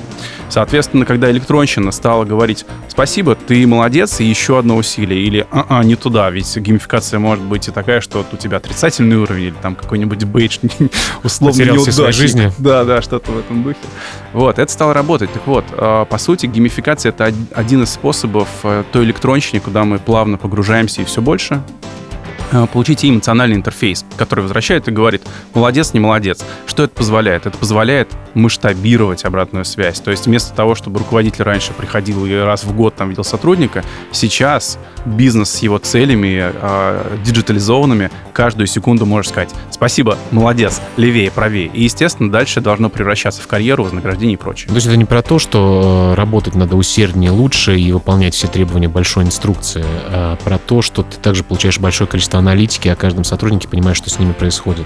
Соответственно, 0.50 1.06
когда 1.06 1.30
электронщина 1.30 1.92
стала 1.92 2.26
говорить 2.26 2.66
«Спасибо, 2.88 3.36
ты 3.36 3.68
молодец, 3.68 4.20
и 4.20 4.26
еще 4.26 4.58
одно 4.58 4.76
усилие», 4.78 5.22
или 5.22 5.46
«А-а, 5.52 5.84
не 5.84 5.96
туда», 5.96 6.30
ведь 6.32 6.56
геймификация 6.58 7.20
может 7.20 7.44
быть 7.44 7.68
и 7.68 7.72
такая, 7.72 8.02
что 8.02 8.26
у 8.32 8.38
тебя 8.38 8.58
отрицательный 8.58 9.18
уровень, 9.18 9.44
или 9.44 9.56
там 9.62 9.76
какой-нибудь 9.76 10.09
бейдж 10.16 10.58
условно 11.24 11.64
неудачник. 11.64 12.14
жизни. 12.14 12.52
Да, 12.58 12.84
да, 12.84 13.02
что-то 13.02 13.32
в 13.32 13.40
этом 13.40 13.64
духе. 13.64 13.78
Вот, 14.34 14.60
это 14.60 14.72
стало 14.72 14.94
работать. 14.94 15.32
Так 15.32 15.46
вот, 15.48 15.66
а, 15.72 16.06
по 16.06 16.18
сути, 16.18 16.46
геймификация— 16.46 17.10
это 17.12 17.34
один 17.54 17.84
из 17.84 17.90
способов 17.90 18.48
э, 18.64 18.84
той 18.92 19.06
электронщины, 19.06 19.60
куда 19.60 19.84
мы 19.84 20.00
плавно 20.00 20.38
погружаемся 20.38 21.02
и 21.02 21.06
все 21.06 21.22
больше, 21.22 21.62
получите 22.74 23.10
эмоциональный 23.10 23.56
интерфейс, 23.56 24.06
который 24.18 24.42
возвращает 24.42 24.88
и 24.88 24.92
говорит, 24.92 25.22
молодец, 25.54 25.94
не 25.94 26.00
молодец. 26.00 26.44
Что 26.66 26.84
это 26.84 26.94
позволяет? 26.94 27.46
Это 27.46 27.58
позволяет 27.58 28.10
масштабировать 28.34 29.26
обратную 29.26 29.66
связь. 29.66 30.00
То 30.00 30.12
есть 30.12 30.26
вместо 30.26 30.54
того, 30.54 30.76
чтобы 30.76 31.00
руководитель 31.00 31.44
раньше 31.44 31.74
приходил 31.74 32.26
и 32.26 32.34
раз 32.34 32.64
в 32.64 32.76
год 32.76 32.96
там 32.96 33.10
видел 33.10 33.24
сотрудника, 33.24 33.84
сейчас 34.12 34.78
бизнес 35.06 35.50
с 35.50 35.60
его 35.60 35.78
целями 35.78 36.52
э, 36.54 37.18
диджитализованными 37.24 38.12
каждую 38.34 38.68
секунду 38.68 39.06
можешь 39.06 39.30
сказать 39.30 39.50
«Спасибо, 39.72 40.18
молодец, 40.32 40.82
левее, 40.98 41.32
правее». 41.32 41.70
И, 41.74 41.84
естественно, 41.84 42.32
дальше 42.32 42.62
должно 42.62 42.90
превращаться 42.90 43.42
в 43.42 43.48
карьеру, 43.48 43.84
вознаграждение 43.84 44.36
и 44.36 44.38
прочее. 44.38 44.70
То 44.70 44.76
есть 44.76 44.88
это 44.88 44.98
не 44.98 45.06
про 45.06 45.22
то, 45.22 45.40
что 45.40 46.14
э, 46.14 46.16
работать 46.16 46.56
надо 46.56 46.76
усерднее, 46.76 47.32
лучше 47.32 47.78
и 47.78 47.92
выполнять 47.92 48.34
все 48.34 48.48
требования 48.48 48.88
большой 48.88 49.24
инструкции, 49.24 49.84
а 50.08 50.36
про 50.44 50.58
то, 50.58 50.82
что 50.82 51.04
ты 51.04 51.18
также 51.18 51.44
получаешь 51.44 51.80
большое 51.80 52.08
количество 52.08 52.39
аналитики 52.40 52.88
о 52.88 52.96
каждом 52.96 53.24
сотруднике, 53.24 53.68
понимаешь, 53.68 53.98
что 53.98 54.10
с 54.10 54.20
ними 54.20 54.34
происходит. 54.34 54.86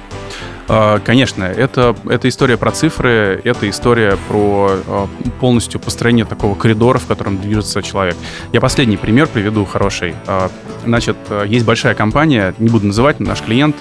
А, 0.67 0.99
конечно, 0.99 1.43
это, 1.43 1.95
это 2.05 2.29
история 2.29 2.57
про 2.57 2.71
цифры, 2.71 3.41
это 3.43 3.69
история 3.69 4.17
про 4.27 4.71
а, 4.87 5.07
полностью 5.39 5.79
построение 5.79 6.25
такого 6.25 6.55
коридора, 6.55 6.99
в 6.99 7.05
котором 7.05 7.37
движется 7.37 7.81
человек. 7.81 8.15
Я 8.53 8.61
последний 8.61 8.97
пример 8.97 9.27
приведу 9.27 9.65
хороший. 9.65 10.15
А, 10.25 10.49
значит, 10.85 11.17
есть 11.45 11.65
большая 11.65 11.95
компания, 11.95 12.53
не 12.59 12.69
буду 12.69 12.87
называть, 12.87 13.19
наш 13.19 13.41
клиент, 13.41 13.75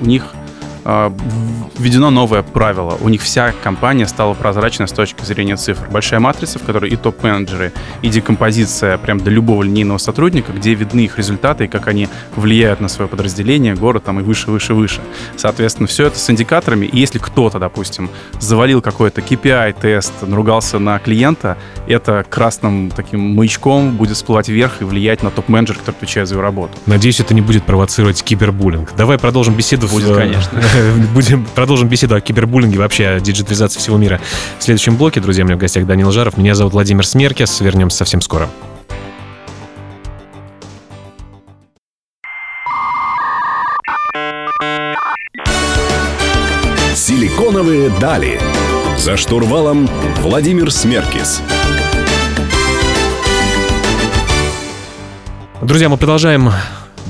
у 0.00 0.04
них 0.04 0.34
введено 1.78 2.10
новое 2.10 2.42
правило. 2.42 2.96
У 3.00 3.08
них 3.08 3.22
вся 3.22 3.52
компания 3.62 4.06
стала 4.06 4.34
прозрачной 4.34 4.88
с 4.88 4.92
точки 4.92 5.22
зрения 5.24 5.56
цифр. 5.56 5.86
Большая 5.90 6.18
матрица, 6.18 6.58
в 6.58 6.62
которой 6.62 6.90
и 6.90 6.96
топ-менеджеры, 6.96 7.72
и 8.02 8.08
декомпозиция 8.08 8.96
прям 8.96 9.20
до 9.20 9.30
любого 9.30 9.62
линейного 9.62 9.98
сотрудника, 9.98 10.52
где 10.52 10.74
видны 10.74 11.00
их 11.00 11.18
результаты 11.18 11.66
и 11.66 11.68
как 11.68 11.88
они 11.88 12.08
влияют 12.36 12.80
на 12.80 12.88
свое 12.88 13.08
подразделение, 13.08 13.74
город 13.74 14.04
там 14.04 14.20
и 14.20 14.22
выше, 14.22 14.50
выше, 14.50 14.74
выше. 14.74 15.00
Соответственно, 15.36 15.86
все 15.86 16.06
это 16.06 16.18
с 16.18 16.30
индикаторами. 16.30 16.86
И 16.86 16.98
если 16.98 17.18
кто-то, 17.18 17.58
допустим, 17.58 18.08
завалил 18.40 18.80
какой-то 18.80 19.20
KPI-тест, 19.20 20.22
наругался 20.22 20.78
на 20.78 20.98
клиента, 20.98 21.58
это 21.86 22.24
красным 22.28 22.90
таким 22.90 23.20
маячком 23.34 23.96
будет 23.96 24.16
всплывать 24.16 24.48
вверх 24.48 24.80
и 24.80 24.84
влиять 24.84 25.22
на 25.22 25.30
топ-менеджер, 25.30 25.76
который 25.76 25.96
отвечает 25.96 26.28
за 26.28 26.34
его 26.34 26.42
работу. 26.42 26.72
Надеюсь, 26.86 27.20
это 27.20 27.34
не 27.34 27.40
будет 27.42 27.64
провоцировать 27.64 28.22
кибербуллинг. 28.22 28.94
Давай 28.96 29.18
продолжим 29.18 29.54
беседу. 29.54 29.86
Будет, 29.88 30.08
в... 30.08 30.16
конечно. 30.16 30.60
Будем 31.14 31.44
продолжим 31.54 31.88
беседу 31.88 32.14
о 32.14 32.20
кибербуллинге, 32.20 32.78
вообще 32.78 33.08
о 33.08 33.20
диджитализации 33.20 33.78
всего 33.78 33.96
мира. 33.96 34.20
В 34.58 34.62
следующем 34.62 34.96
блоке, 34.96 35.20
друзья, 35.20 35.44
у 35.44 35.46
меня 35.46 35.56
в 35.56 35.60
гостях 35.60 35.86
Данил 35.86 36.10
Жаров. 36.10 36.36
Меня 36.36 36.54
зовут 36.54 36.72
Владимир 36.72 37.06
Смеркес. 37.06 37.60
Вернемся 37.60 37.98
совсем 37.98 38.20
скоро. 38.20 38.48
Силиконовые 46.94 47.90
дали. 48.00 48.40
За 48.98 49.16
штурвалом 49.16 49.88
Владимир 50.18 50.70
Смеркис. 50.72 51.40
Друзья, 55.62 55.88
мы 55.88 55.96
продолжаем 55.96 56.50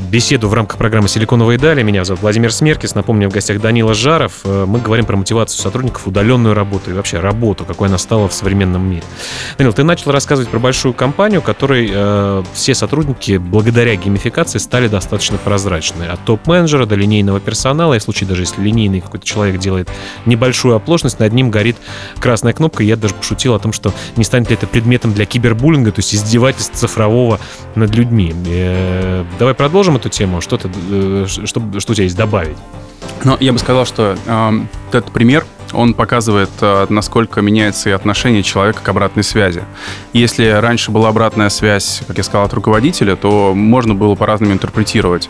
беседу 0.08 0.48
в 0.48 0.54
рамках 0.54 0.78
программы 0.78 1.08
«Силиконовые 1.08 1.58
дали». 1.58 1.82
Меня 1.82 2.04
зовут 2.04 2.22
Владимир 2.22 2.52
Смеркис. 2.52 2.94
Напомню, 2.94 3.28
в 3.28 3.32
гостях 3.32 3.60
Данила 3.60 3.94
Жаров. 3.94 4.40
Э, 4.44 4.64
мы 4.66 4.80
говорим 4.80 5.04
про 5.04 5.16
мотивацию 5.16 5.60
сотрудников, 5.60 6.06
удаленную 6.06 6.54
работу 6.54 6.90
и 6.90 6.94
вообще 6.94 7.20
работу, 7.20 7.64
какой 7.64 7.88
она 7.88 7.98
стала 7.98 8.28
в 8.28 8.32
современном 8.32 8.88
мире. 8.88 9.02
Данил, 9.58 9.72
ты 9.72 9.84
начал 9.84 10.10
рассказывать 10.10 10.50
про 10.50 10.58
большую 10.58 10.94
компанию, 10.94 11.42
которой 11.42 11.90
э, 11.92 12.42
все 12.54 12.74
сотрудники 12.74 13.36
благодаря 13.36 13.94
геймификации 13.96 14.58
стали 14.58 14.88
достаточно 14.88 15.36
прозрачны. 15.36 16.04
От 16.04 16.24
топ-менеджера 16.24 16.86
до 16.86 16.94
линейного 16.94 17.38
персонала, 17.38 17.94
и 17.94 17.98
в 17.98 18.02
случае 18.02 18.28
даже 18.28 18.42
если 18.42 18.62
линейный 18.62 19.00
какой-то 19.00 19.26
человек 19.26 19.60
делает 19.60 19.90
небольшую 20.24 20.74
оплошность, 20.74 21.20
над 21.20 21.32
ним 21.32 21.50
горит 21.50 21.76
красная 22.18 22.54
кнопка. 22.54 22.82
Я 22.82 22.96
даже 22.96 23.14
пошутил 23.14 23.54
о 23.54 23.58
том, 23.58 23.72
что 23.72 23.92
не 24.16 24.24
станет 24.24 24.48
ли 24.48 24.56
это 24.56 24.66
предметом 24.66 25.12
для 25.12 25.26
кибербуллинга, 25.26 25.92
то 25.92 25.98
есть 25.98 26.14
издевательств 26.14 26.76
цифрового 26.76 27.38
над 27.74 27.94
людьми. 27.94 28.34
Э, 28.46 29.24
давай 29.38 29.54
продолжим 29.54 29.97
эту 29.98 30.08
тему? 30.08 30.40
Что, 30.40 30.56
ты, 30.56 30.70
э, 30.90 31.26
что, 31.26 31.46
что 31.78 31.92
у 31.92 31.94
тебя 31.94 32.04
есть 32.04 32.16
добавить? 32.16 32.56
Ну, 33.24 33.36
я 33.40 33.52
бы 33.52 33.58
сказал, 33.58 33.84
что 33.84 34.16
э, 34.24 34.52
этот 34.90 35.12
пример 35.12 35.44
он 35.72 35.94
показывает, 35.94 36.50
э, 36.60 36.86
насколько 36.88 37.40
меняется 37.42 37.90
и 37.90 37.92
отношение 37.92 38.42
человека 38.42 38.80
к 38.82 38.88
обратной 38.88 39.22
связи. 39.22 39.62
Если 40.12 40.46
раньше 40.46 40.90
была 40.90 41.08
обратная 41.08 41.48
связь, 41.50 42.02
как 42.06 42.16
я 42.16 42.22
сказал, 42.22 42.46
от 42.46 42.54
руководителя, 42.54 43.16
то 43.16 43.52
можно 43.54 43.94
было 43.94 44.14
по-разному 44.14 44.52
интерпретировать. 44.52 45.28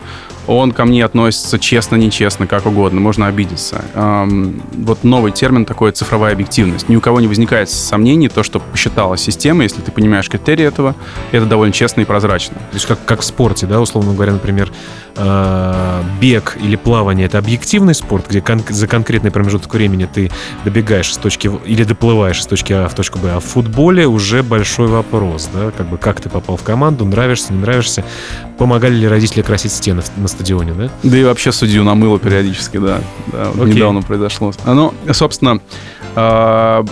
Он 0.49 0.71
ко 0.71 0.83
мне 0.85 1.05
относится 1.05 1.59
честно, 1.59 1.95
нечестно, 1.95 2.47
как 2.47 2.65
угодно, 2.65 2.99
можно 2.99 3.27
обидеться. 3.27 3.85
Вот 3.93 5.03
новый 5.03 5.31
термин 5.31 5.63
такой 5.63 5.91
цифровая 5.91 6.33
объективность. 6.33 6.89
Ни 6.89 6.95
у 6.95 7.01
кого 7.01 7.21
не 7.21 7.27
возникает 7.27 7.69
сомнений, 7.69 8.29
то, 8.29 8.41
что 8.41 8.59
посчитала 8.59 9.15
система, 9.15 9.61
если 9.61 9.81
ты 9.81 9.91
понимаешь 9.91 10.27
критерии 10.27 10.65
этого, 10.65 10.95
это 11.31 11.45
довольно 11.45 11.71
честно 11.71 12.01
и 12.01 12.05
прозрачно. 12.05 12.55
То 12.55 12.73
есть 12.73 12.87
как, 12.87 12.97
как 13.05 13.21
в 13.21 13.25
спорте, 13.25 13.67
да, 13.67 13.79
условно 13.79 14.13
говоря, 14.13 14.33
например, 14.33 14.71
э, 15.15 16.01
бег 16.19 16.57
или 16.59 16.75
плавание— 16.75 17.25
это 17.27 17.37
объективный 17.37 17.93
спорт, 17.93 18.25
где 18.27 18.41
кон- 18.41 18.63
за 18.67 18.87
конкретный 18.87 19.29
промежуток 19.29 19.71
времени 19.71 20.09
ты 20.11 20.31
добегаешь 20.65 21.13
с 21.13 21.17
точки 21.17 21.51
или 21.65 21.83
доплываешь 21.83 22.41
с 22.41 22.47
точки 22.47 22.73
А 22.73 22.87
в 22.87 22.95
точку 22.95 23.19
Б. 23.19 23.33
А 23.35 23.39
в 23.39 23.45
футболе 23.45 24.07
уже 24.07 24.41
большой 24.41 24.87
вопрос, 24.87 25.47
да, 25.53 25.69
как 25.77 25.87
бы 25.87 25.99
как 25.99 26.21
ты 26.21 26.29
попал 26.29 26.57
в 26.57 26.63
команду, 26.63 27.05
нравишься, 27.05 27.53
не 27.53 27.59
нравишься, 27.59 28.03
помогали 28.57 28.95
ли 28.95 29.07
родители 29.07 29.43
красить 29.43 29.73
стены 29.73 30.01
на 30.17 30.27
стадионе, 30.39 30.73
да? 30.73 30.89
Да 31.03 31.17
и 31.17 31.23
вообще 31.23 31.51
судью 31.51 31.83
намыло 31.83 32.17
периодически, 32.17 32.77
да. 32.77 33.01
да 33.27 33.51
вот 33.53 33.67
недавно 33.67 34.01
произошло. 34.01 34.53
Ну, 34.65 34.93
собственно, 35.11 35.59
а, 36.15 36.85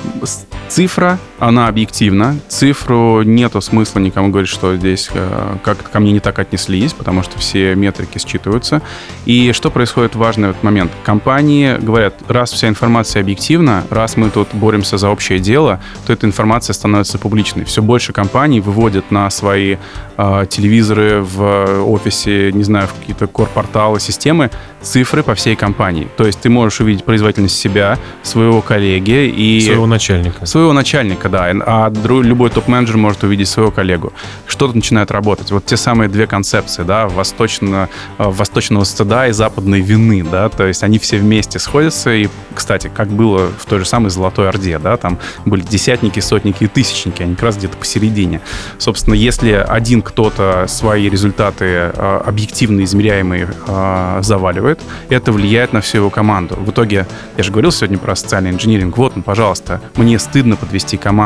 цифра, 0.68 1.18
она 1.40 1.68
объективна. 1.68 2.38
Цифру 2.48 3.22
нету 3.24 3.62
смысла 3.62 4.00
никому 4.00 4.30
говорить, 4.30 4.50
что 4.50 4.76
здесь 4.76 5.10
э, 5.14 5.58
как-то 5.64 5.90
ко 5.90 6.00
мне 6.00 6.12
не 6.12 6.20
так 6.20 6.40
отнеслись, 6.40 6.94
потому 6.94 7.24
что 7.24 7.38
все 7.38 7.76
метрики 7.76 8.18
считываются. 8.18 8.82
И 9.26 9.52
что 9.54 9.70
происходит 9.70 10.16
важный 10.16 10.50
вот 10.50 10.64
момент? 10.64 10.92
Компании 11.04 11.78
говорят, 11.80 12.16
раз 12.28 12.52
вся 12.52 12.68
информация 12.68 13.22
объективна, 13.22 13.84
раз 13.90 14.18
мы 14.18 14.30
тут 14.30 14.50
боремся 14.54 14.98
за 14.98 15.10
общее 15.10 15.40
дело, 15.40 15.80
то 16.06 16.14
эта 16.14 16.26
информация 16.26 16.74
становится 16.74 17.18
публичной. 17.20 17.66
Все 17.66 17.82
больше 17.82 18.14
компаний 18.14 18.60
выводят 18.60 19.12
на 19.12 19.30
свои 19.30 19.78
э, 20.18 20.46
телевизоры 20.50 21.22
в 21.22 21.84
офисе, 21.84 22.52
не 22.52 22.64
знаю, 22.64 22.88
в 22.88 22.94
какие-то 22.94 23.28
корпорталы, 23.28 24.00
системы 24.00 24.50
цифры 24.82 25.24
по 25.24 25.36
всей 25.36 25.56
компании. 25.56 26.08
То 26.18 26.26
есть 26.26 26.40
ты 26.40 26.50
можешь 26.50 26.80
увидеть 26.80 27.04
производительность 27.04 27.58
себя, 27.58 27.98
своего 28.24 28.62
коллеги 28.62 29.28
и... 29.28 29.62
Своего 29.62 29.86
начальника. 29.86 30.46
Своего 30.46 30.74
начальника, 30.74 31.27
да. 31.30 31.48
А 31.66 31.92
любой 32.22 32.50
топ-менеджер 32.50 32.98
может 32.98 33.24
увидеть 33.24 33.48
своего 33.48 33.72
коллегу. 33.72 34.14
Что 34.46 34.68
тут 34.68 34.76
начинает 34.76 35.12
работать? 35.12 35.52
Вот 35.52 35.66
те 35.66 35.78
самые 35.78 36.10
две 36.10 36.28
концепции, 36.28 36.84
да, 36.84 37.08
восточно, 37.08 37.90
э, 38.18 38.24
восточного 38.30 38.84
стыда 38.84 39.28
и 39.28 39.32
западной 39.32 39.82
вины, 39.82 40.24
да, 40.24 40.50
то 40.50 40.66
есть 40.66 40.84
они 40.84 41.00
все 41.00 41.18
вместе 41.18 41.60
сходятся. 41.60 42.14
И, 42.14 42.28
кстати, 42.54 42.92
как 42.94 43.10
было 43.10 43.50
в 43.60 43.66
той 43.66 43.80
же 43.80 43.86
самой 43.86 44.10
Золотой 44.10 44.50
Орде, 44.50 44.80
да, 44.80 44.98
там 44.98 45.20
были 45.46 45.62
десятники, 45.62 46.20
сотники 46.20 46.64
и 46.64 46.68
тысячники, 46.68 47.22
они 47.24 47.36
как 47.36 47.44
раз 47.44 47.58
где-то 47.58 47.78
посередине. 47.78 48.42
Собственно, 48.78 49.14
если 49.14 49.52
один 49.52 50.02
кто-то 50.02 50.66
свои 50.68 51.10
результаты 51.10 51.66
э, 51.66 52.22
объективно 52.26 52.84
измеряемые 52.84 53.50
э, 53.68 54.20
заваливает, 54.22 54.80
это 55.10 55.32
влияет 55.32 55.74
на 55.74 55.82
всю 55.82 55.98
его 55.98 56.10
команду. 56.10 56.56
В 56.56 56.72
итоге, 56.72 57.06
я 57.38 57.44
же 57.44 57.52
говорил 57.52 57.72
сегодня 57.72 57.98
про 57.98 58.16
социальный 58.16 58.52
инжиниринг, 58.52 58.98
вот, 58.98 59.16
ну, 59.16 59.22
пожалуйста, 59.22 59.82
мне 59.96 60.20
стыдно 60.20 60.56
подвести 60.56 60.98
команду, 60.98 61.17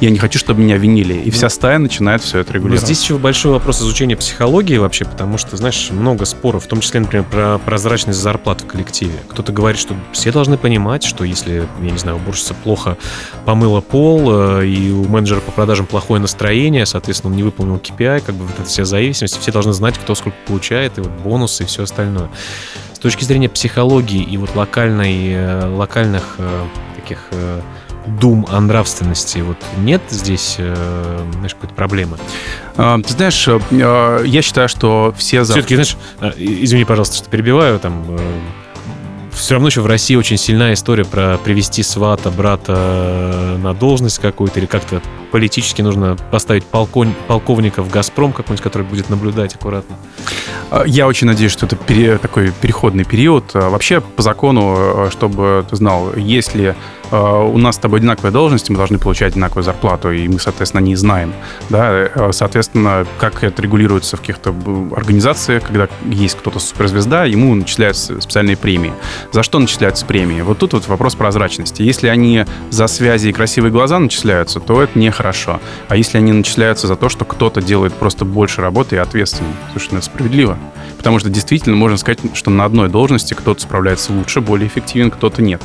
я 0.00 0.10
не 0.10 0.18
хочу, 0.18 0.38
чтобы 0.38 0.60
меня 0.60 0.76
винили, 0.76 1.14
и 1.14 1.30
вся 1.30 1.48
стая 1.48 1.78
начинает 1.78 2.22
все 2.22 2.38
это 2.38 2.52
регулировать. 2.52 2.82
Но 2.82 2.86
здесь 2.86 3.02
еще 3.02 3.18
большой 3.18 3.52
вопрос 3.52 3.80
изучения 3.80 4.16
психологии 4.16 4.76
вообще, 4.76 5.04
потому 5.04 5.38
что, 5.38 5.56
знаешь, 5.56 5.90
много 5.90 6.24
споров, 6.24 6.64
в 6.64 6.66
том 6.66 6.80
числе, 6.80 7.00
например, 7.00 7.24
про 7.24 7.58
прозрачность 7.58 8.18
зарплат 8.18 8.62
в 8.62 8.66
коллективе. 8.66 9.14
Кто-то 9.28 9.52
говорит, 9.52 9.80
что 9.80 9.94
все 10.12 10.32
должны 10.32 10.58
понимать, 10.58 11.02
что 11.02 11.24
если, 11.24 11.66
я 11.82 11.90
не 11.90 11.98
знаю, 11.98 12.16
уборщица 12.18 12.54
плохо 12.54 12.96
помыла 13.44 13.80
пол, 13.80 14.60
э, 14.60 14.66
и 14.66 14.90
у 14.90 15.04
менеджера 15.04 15.40
по 15.40 15.52
продажам 15.52 15.86
плохое 15.86 16.20
настроение, 16.20 16.86
соответственно, 16.86 17.32
он 17.32 17.36
не 17.36 17.42
выполнил 17.42 17.76
KPI, 17.76 18.22
как 18.24 18.34
бы 18.34 18.44
вот 18.44 18.54
эта 18.58 18.68
вся 18.68 18.84
зависимость, 18.84 19.38
все 19.40 19.52
должны 19.52 19.72
знать, 19.72 19.98
кто 19.98 20.14
сколько 20.14 20.36
получает, 20.46 20.98
и 20.98 21.00
вот 21.00 21.10
бонусы, 21.10 21.64
и 21.64 21.66
все 21.66 21.84
остальное. 21.84 22.28
С 22.92 22.98
точки 22.98 23.24
зрения 23.24 23.48
психологии 23.48 24.22
и 24.22 24.36
вот 24.36 24.54
локальной, 24.54 25.32
э, 25.32 25.66
локальных 25.74 26.36
э, 26.38 26.64
таких 26.96 27.18
дум 28.06 28.46
о 28.50 28.60
нравственности, 28.60 29.38
вот 29.38 29.56
нет 29.78 30.02
здесь, 30.10 30.56
знаешь, 30.56 31.54
какой-то 31.54 31.74
проблемы? 31.74 32.18
А, 32.76 32.98
ты 33.00 33.12
знаешь, 33.12 33.48
я 33.70 34.42
считаю, 34.42 34.68
что 34.68 35.14
все... 35.16 35.44
Все-таки, 35.44 35.74
знаешь, 35.74 35.96
извини, 36.36 36.84
пожалуйста, 36.84 37.16
что 37.16 37.28
перебиваю, 37.28 37.78
там, 37.78 38.04
все 39.40 39.54
равно 39.54 39.68
еще 39.68 39.80
в 39.80 39.86
России 39.86 40.14
очень 40.14 40.36
сильная 40.36 40.74
история 40.74 41.04
про 41.04 41.38
привести 41.38 41.82
свата, 41.82 42.30
брата 42.30 43.58
на 43.62 43.74
должность 43.74 44.18
какую-то, 44.18 44.60
или 44.60 44.66
как-то 44.66 45.02
политически 45.32 45.82
нужно 45.82 46.16
поставить 46.30 46.64
полкон, 46.64 47.14
полковника 47.26 47.82
в 47.82 47.90
«Газпром» 47.90 48.32
какой-нибудь, 48.32 48.62
который 48.62 48.82
будет 48.82 49.08
наблюдать 49.08 49.54
аккуратно. 49.54 49.96
А, 50.70 50.84
я 50.86 51.06
очень 51.06 51.26
надеюсь, 51.26 51.52
что 51.52 51.66
это 51.66 51.76
пере, 51.76 52.18
такой 52.18 52.52
переходный 52.60 53.04
период. 53.04 53.50
А, 53.54 53.70
вообще, 53.70 54.00
по 54.00 54.22
закону, 54.22 55.08
чтобы 55.10 55.64
ты 55.68 55.76
знал, 55.76 56.14
если 56.16 56.60
Э, 56.70 56.99
у 57.10 57.58
нас 57.58 57.76
с 57.76 57.78
тобой 57.78 58.00
одинаковая 58.00 58.30
должность, 58.30 58.70
мы 58.70 58.76
должны 58.76 58.98
получать 58.98 59.32
одинаковую 59.32 59.64
зарплату, 59.64 60.10
и 60.10 60.28
мы, 60.28 60.38
соответственно, 60.38 60.82
не 60.82 60.96
знаем. 60.96 61.32
Да? 61.68 61.90
Э, 61.92 62.30
соответственно, 62.32 63.06
как 63.18 63.42
это 63.42 63.62
регулируется 63.62 64.16
в 64.16 64.20
каких-то 64.20 64.54
организациях, 64.94 65.64
когда 65.64 65.88
есть 66.04 66.36
кто-то 66.38 66.58
суперзвезда, 66.58 67.24
ему 67.24 67.54
начисляются 67.54 68.20
специальные 68.20 68.56
премии. 68.56 68.92
За 69.32 69.42
что 69.42 69.58
начисляются 69.58 70.06
премии? 70.06 70.42
Вот 70.42 70.58
тут 70.58 70.72
вот 70.72 70.88
вопрос 70.88 71.14
прозрачности. 71.14 71.82
Если 71.82 72.08
они 72.08 72.44
за 72.70 72.86
связи 72.86 73.28
и 73.28 73.32
красивые 73.32 73.72
глаза 73.72 73.98
начисляются, 73.98 74.60
то 74.60 74.82
это 74.82 74.98
нехорошо. 74.98 75.60
А 75.88 75.96
если 75.96 76.18
они 76.18 76.32
начисляются 76.32 76.86
за 76.86 76.96
то, 76.96 77.08
что 77.08 77.24
кто-то 77.24 77.62
делает 77.62 77.94
просто 77.94 78.24
больше 78.24 78.60
работы 78.60 78.96
и 78.96 78.98
ответственнее? 78.98 79.54
Слушай, 79.72 79.88
ну 79.92 79.98
это 79.98 80.06
справедливо. 80.06 80.58
Потому 81.00 81.18
что 81.18 81.30
действительно 81.30 81.76
можно 81.76 81.96
сказать, 81.96 82.18
что 82.34 82.50
на 82.50 82.66
одной 82.66 82.90
должности 82.90 83.32
кто-то 83.32 83.60
справляется 83.62 84.12
лучше, 84.12 84.42
более 84.42 84.68
эффективен, 84.68 85.10
кто-то 85.10 85.40
нет. 85.40 85.62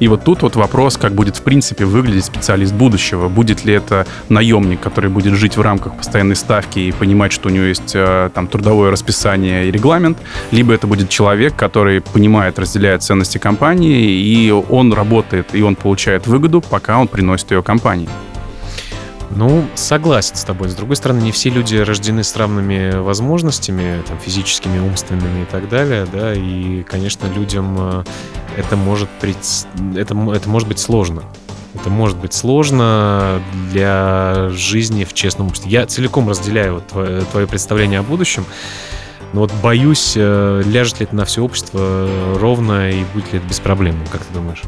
И 0.00 0.08
вот 0.08 0.24
тут 0.24 0.40
вот 0.40 0.56
вопрос, 0.56 0.87
как 0.96 1.12
будет 1.12 1.36
в 1.36 1.42
принципе 1.42 1.84
выглядеть 1.84 2.24
специалист 2.24 2.72
будущего. 2.72 3.28
Будет 3.28 3.64
ли 3.64 3.74
это 3.74 4.06
наемник, 4.28 4.80
который 4.80 5.10
будет 5.10 5.34
жить 5.34 5.56
в 5.56 5.60
рамках 5.60 5.96
постоянной 5.96 6.36
ставки 6.36 6.78
и 6.78 6.92
понимать, 6.92 7.32
что 7.32 7.48
у 7.48 7.52
него 7.52 7.64
есть 7.64 7.92
э, 7.94 8.30
там 8.34 8.46
трудовое 8.46 8.90
расписание 8.90 9.68
и 9.68 9.70
регламент, 9.70 10.18
либо 10.50 10.72
это 10.72 10.86
будет 10.86 11.08
человек, 11.08 11.56
который 11.56 12.00
понимает, 12.00 12.58
разделяет 12.58 13.02
ценности 13.02 13.38
компании, 13.38 14.10
и 14.10 14.50
он 14.50 14.92
работает, 14.92 15.54
и 15.54 15.62
он 15.62 15.76
получает 15.76 16.26
выгоду, 16.26 16.60
пока 16.60 16.98
он 16.98 17.08
приносит 17.08 17.50
ее 17.50 17.62
компании. 17.62 18.08
Ну, 19.30 19.66
согласен 19.74 20.36
с 20.36 20.44
тобой. 20.44 20.70
С 20.70 20.74
другой 20.74 20.96
стороны, 20.96 21.20
не 21.20 21.32
все 21.32 21.50
люди 21.50 21.76
рождены 21.76 22.24
с 22.24 22.34
равными 22.34 22.96
возможностями, 22.96 24.02
там, 24.06 24.18
физическими, 24.18 24.78
умственными 24.78 25.42
и 25.42 25.44
так 25.44 25.68
далее, 25.68 26.06
да, 26.10 26.32
и, 26.32 26.82
конечно, 26.82 27.26
людям 27.26 27.76
э, 27.78 28.04
это 28.58 28.76
может, 28.76 29.08
прить... 29.20 29.66
это, 29.96 30.14
это 30.34 30.48
может 30.48 30.68
быть 30.68 30.80
сложно. 30.80 31.22
Это 31.74 31.90
может 31.90 32.18
быть 32.18 32.34
сложно 32.34 33.40
для 33.70 34.48
жизни 34.50 35.04
в 35.04 35.14
честном 35.14 35.46
обществе. 35.46 35.70
Я 35.70 35.86
целиком 35.86 36.28
разделяю 36.28 36.74
вот 36.74 36.86
твое, 36.88 37.22
твое 37.22 37.46
представление 37.46 38.00
о 38.00 38.02
будущем. 38.02 38.44
Но 39.32 39.40
вот 39.40 39.52
боюсь, 39.62 40.14
э, 40.16 40.62
ляжет 40.64 41.00
ли 41.00 41.06
это 41.06 41.14
на 41.14 41.24
все 41.24 41.44
общество 41.44 42.08
ровно 42.40 42.90
и 42.90 43.04
будет 43.14 43.32
ли 43.32 43.38
это 43.38 43.46
беспроблемным, 43.46 44.06
как 44.10 44.24
ты 44.24 44.34
думаешь? 44.34 44.62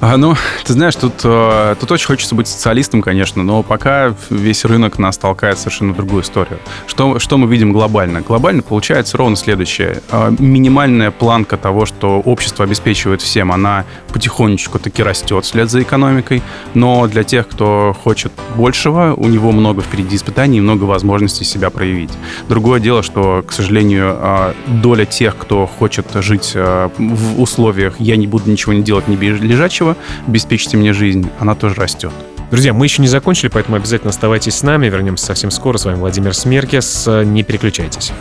А, 0.00 0.16
ну, 0.16 0.36
ты 0.64 0.74
знаешь, 0.74 0.94
тут, 0.94 1.14
э, 1.24 1.74
тут 1.80 1.90
очень 1.90 2.06
хочется 2.06 2.36
быть 2.36 2.46
социалистом, 2.46 3.02
конечно, 3.02 3.42
но 3.42 3.64
пока 3.64 4.14
весь 4.30 4.64
рынок 4.64 4.96
нас 5.00 5.18
толкает 5.18 5.58
совершенно 5.58 5.92
другую 5.92 6.22
историю. 6.22 6.60
Что, 6.86 7.18
что 7.18 7.36
мы 7.36 7.48
видим 7.48 7.72
глобально? 7.72 8.20
Глобально 8.20 8.62
получается 8.62 9.16
ровно 9.16 9.34
следующее. 9.34 10.00
Э, 10.12 10.30
минимальная 10.38 11.10
планка 11.10 11.56
того, 11.56 11.84
что 11.84 12.20
общество 12.20 12.64
обеспечивает 12.64 13.22
всем, 13.22 13.50
она 13.50 13.86
потихонечку 14.12 14.78
таки 14.78 15.02
растет 15.02 15.44
вслед 15.44 15.68
за 15.68 15.82
экономикой, 15.82 16.42
но 16.74 17.08
для 17.08 17.24
тех, 17.24 17.48
кто 17.48 17.96
хочет 18.04 18.32
большего, 18.54 19.14
у 19.16 19.26
него 19.26 19.50
много 19.50 19.82
впереди 19.82 20.14
испытаний 20.14 20.58
и 20.58 20.60
много 20.60 20.84
возможностей 20.84 21.44
себя 21.44 21.70
проявить. 21.70 22.12
Другое 22.48 22.78
дело, 22.78 23.02
что, 23.02 23.42
к 23.44 23.50
сожалению, 23.50 24.16
э, 24.16 24.52
доля 24.68 25.06
тех, 25.06 25.36
кто 25.36 25.66
хочет 25.66 26.06
жить 26.14 26.52
в 26.54 27.40
условиях 27.40 27.94
«я 27.98 28.16
не 28.16 28.28
буду 28.28 28.48
ничего 28.48 28.72
не 28.72 28.82
делать, 28.82 29.08
не 29.08 29.16
лежачего», 29.16 29.87
будущего, 29.88 29.96
обеспечите 30.26 30.76
мне 30.76 30.92
жизнь, 30.92 31.28
она 31.38 31.54
тоже 31.54 31.74
растет. 31.76 32.12
Друзья, 32.50 32.72
мы 32.72 32.86
еще 32.86 33.02
не 33.02 33.08
закончили, 33.08 33.48
поэтому 33.48 33.76
обязательно 33.76 34.10
оставайтесь 34.10 34.54
с 34.54 34.62
нами. 34.62 34.86
Вернемся 34.88 35.26
совсем 35.26 35.50
скоро. 35.50 35.76
С 35.76 35.84
вами 35.84 35.96
Владимир 35.96 36.34
Смеркес. 36.34 37.06
Не 37.06 37.42
переключайтесь. 37.42 38.12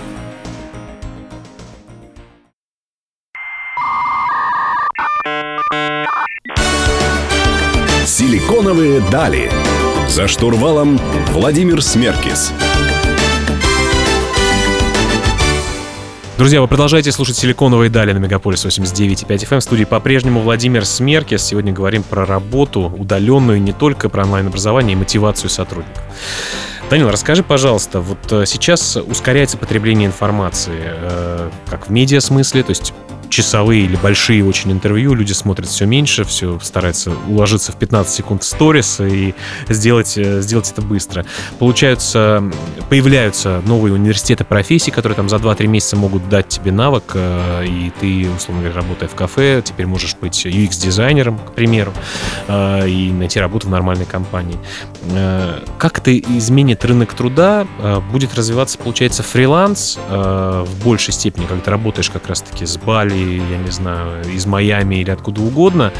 Силиконовые 8.06 9.02
дали. 9.10 9.50
За 10.10 10.28
штурвалом 10.28 11.00
Владимир 11.32 11.82
Смеркис. 11.82 12.52
Друзья, 16.38 16.62
вы 16.62 16.68
продолжаете 16.68 17.12
слушать 17.12 17.36
«Силиконовые 17.36 17.90
дали» 17.90 18.14
на 18.14 18.20
Мегаполис 18.20 18.64
89.5 18.64 19.26
FM. 19.26 19.54
Эм. 19.54 19.60
В 19.60 19.64
студии 19.64 19.86
по-прежнему 19.86 20.42
Владимир 20.42 20.86
Смеркис. 20.86 21.44
Сегодня 21.44 21.74
говорим 21.74 22.04
про 22.04 22.28
работу, 22.28 22.94
удаленную, 22.96 23.60
не 23.60 23.74
только 23.74 24.08
про 24.08 24.24
онлайн-образование 24.24 24.94
и 24.94 24.96
мотивацию 24.96 25.50
сотрудников. 25.50 26.04
Данил, 26.92 27.10
расскажи, 27.10 27.42
пожалуйста, 27.42 28.02
вот 28.02 28.32
э, 28.32 28.46
сейчас 28.46 28.98
ускоряется 28.98 29.58
потребление 29.58 30.06
информации, 30.06 30.78
э, 30.80 31.50
как 31.72 31.88
в 31.88 31.90
медиа 31.90 32.20
смысле, 32.20 32.62
то 32.62 32.70
есть 32.70 32.94
часовые 33.38 33.84
или 33.84 33.96
большие 33.98 34.44
очень 34.44 34.72
интервью, 34.72 35.14
люди 35.14 35.32
смотрят 35.32 35.70
все 35.70 35.86
меньше, 35.86 36.24
все 36.24 36.60
стараются 36.60 37.12
уложиться 37.28 37.72
в 37.72 37.76
15 37.76 38.12
секунд 38.12 38.42
в 38.42 38.48
сторис 38.48 39.00
и 39.00 39.36
сделать, 39.70 40.18
э, 40.18 40.42
сделать 40.42 40.72
это 40.72 40.82
быстро. 40.82 41.24
Получаются, 41.60 42.44
появляются 42.90 43.62
новые 43.68 43.94
университеты 43.94 44.44
профессий, 44.44 44.90
которые 44.90 45.16
там 45.16 45.30
за 45.30 45.36
2-3 45.36 45.68
месяца 45.68 45.96
могут 45.96 46.28
дать 46.30 46.48
тебе 46.48 46.72
навык, 46.72 47.12
э, 47.14 47.66
и 47.68 47.92
ты, 48.00 48.28
условно 48.36 48.64
говоря, 48.64 48.82
работая 48.82 49.08
в 49.08 49.14
кафе, 49.14 49.62
теперь 49.64 49.86
можешь 49.86 50.16
быть 50.16 50.44
UX-дизайнером, 50.44 51.38
к 51.38 51.52
примеру, 51.52 51.94
э, 52.48 52.90
и 52.90 53.12
найти 53.12 53.40
работу 53.40 53.68
в 53.68 53.70
нормальной 53.70 54.06
компании. 54.06 54.58
Как 55.78 56.00
это 56.00 56.18
изменит 56.18 56.84
рынок 56.84 57.14
труда? 57.14 57.68
Будет 58.12 58.34
развиваться, 58.34 58.80
получается, 58.80 59.22
фриланс 59.22 59.98
в 60.10 60.84
большей 60.84 61.14
степени, 61.14 61.46
когда 61.46 61.62
ты 61.62 61.72
работаешь 61.72 62.10
как 62.10 62.28
раз-таки 62.28 62.66
с 62.66 62.78
Бали, 62.78 63.27
я 63.36 63.58
не 63.58 63.72
знаю, 63.72 64.24
из 64.34 64.46
Майами 64.46 64.96
или 64.96 65.12
откуда 65.12 65.42
угодно, 65.42 65.92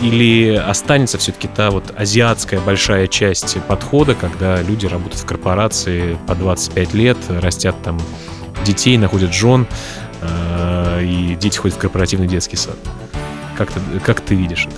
или 0.00 0.54
останется 0.54 1.18
все-таки 1.18 1.48
та 1.48 1.70
вот 1.70 1.94
азиатская 1.96 2.60
большая 2.60 3.06
часть 3.06 3.56
подхода, 3.62 4.14
когда 4.14 4.60
люди 4.62 4.86
работают 4.86 5.22
в 5.22 5.26
корпорации 5.26 6.18
по 6.26 6.34
25 6.34 6.94
лет, 6.94 7.16
растят 7.28 7.76
там 7.82 8.00
детей, 8.64 8.98
находят 8.98 9.32
жен, 9.32 9.66
э, 10.20 11.04
и 11.04 11.36
дети 11.36 11.58
ходят 11.58 11.76
в 11.76 11.80
корпоративный 11.80 12.26
детский 12.26 12.56
сад. 12.56 12.76
Как 13.56 13.70
ты, 13.70 13.80
как 14.04 14.20
ты 14.20 14.34
видишь 14.34 14.66
это? 14.66 14.76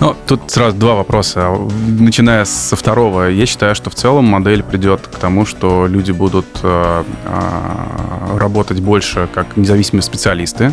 Ну, 0.00 0.16
тут 0.26 0.50
сразу 0.50 0.76
два 0.76 0.94
вопроса. 0.94 1.54
Начиная 1.86 2.44
со 2.44 2.74
второго, 2.74 3.28
я 3.28 3.46
считаю, 3.46 3.74
что 3.74 3.90
в 3.90 3.94
целом 3.94 4.24
модель 4.24 4.62
придет 4.62 5.06
к 5.06 5.16
тому, 5.16 5.44
что 5.44 5.86
люди 5.86 6.10
будут 6.10 6.46
э, 6.62 7.04
э, 7.24 8.38
работать 8.38 8.80
больше 8.80 9.28
как 9.34 9.56
независимые 9.56 10.02
специалисты, 10.02 10.72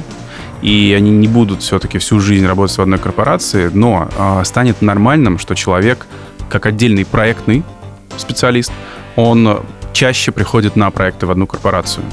и 0.61 0.93
они 0.97 1.11
не 1.11 1.27
будут 1.27 1.61
все-таки 1.61 1.97
всю 1.99 2.19
жизнь 2.19 2.45
работать 2.45 2.77
в 2.77 2.81
одной 2.81 2.99
корпорации, 2.99 3.69
но 3.73 4.09
э, 4.17 4.43
станет 4.43 4.81
нормальным, 4.81 5.37
что 5.37 5.55
человек, 5.55 6.07
как 6.49 6.65
отдельный 6.65 7.05
проектный 7.05 7.63
специалист, 8.17 8.71
он 9.15 9.61
чаще 9.93 10.31
приходит 10.31 10.75
на 10.75 10.91
проекты 10.91 11.25
в 11.25 11.31
одну 11.31 11.47
корпорацию. 11.47 12.05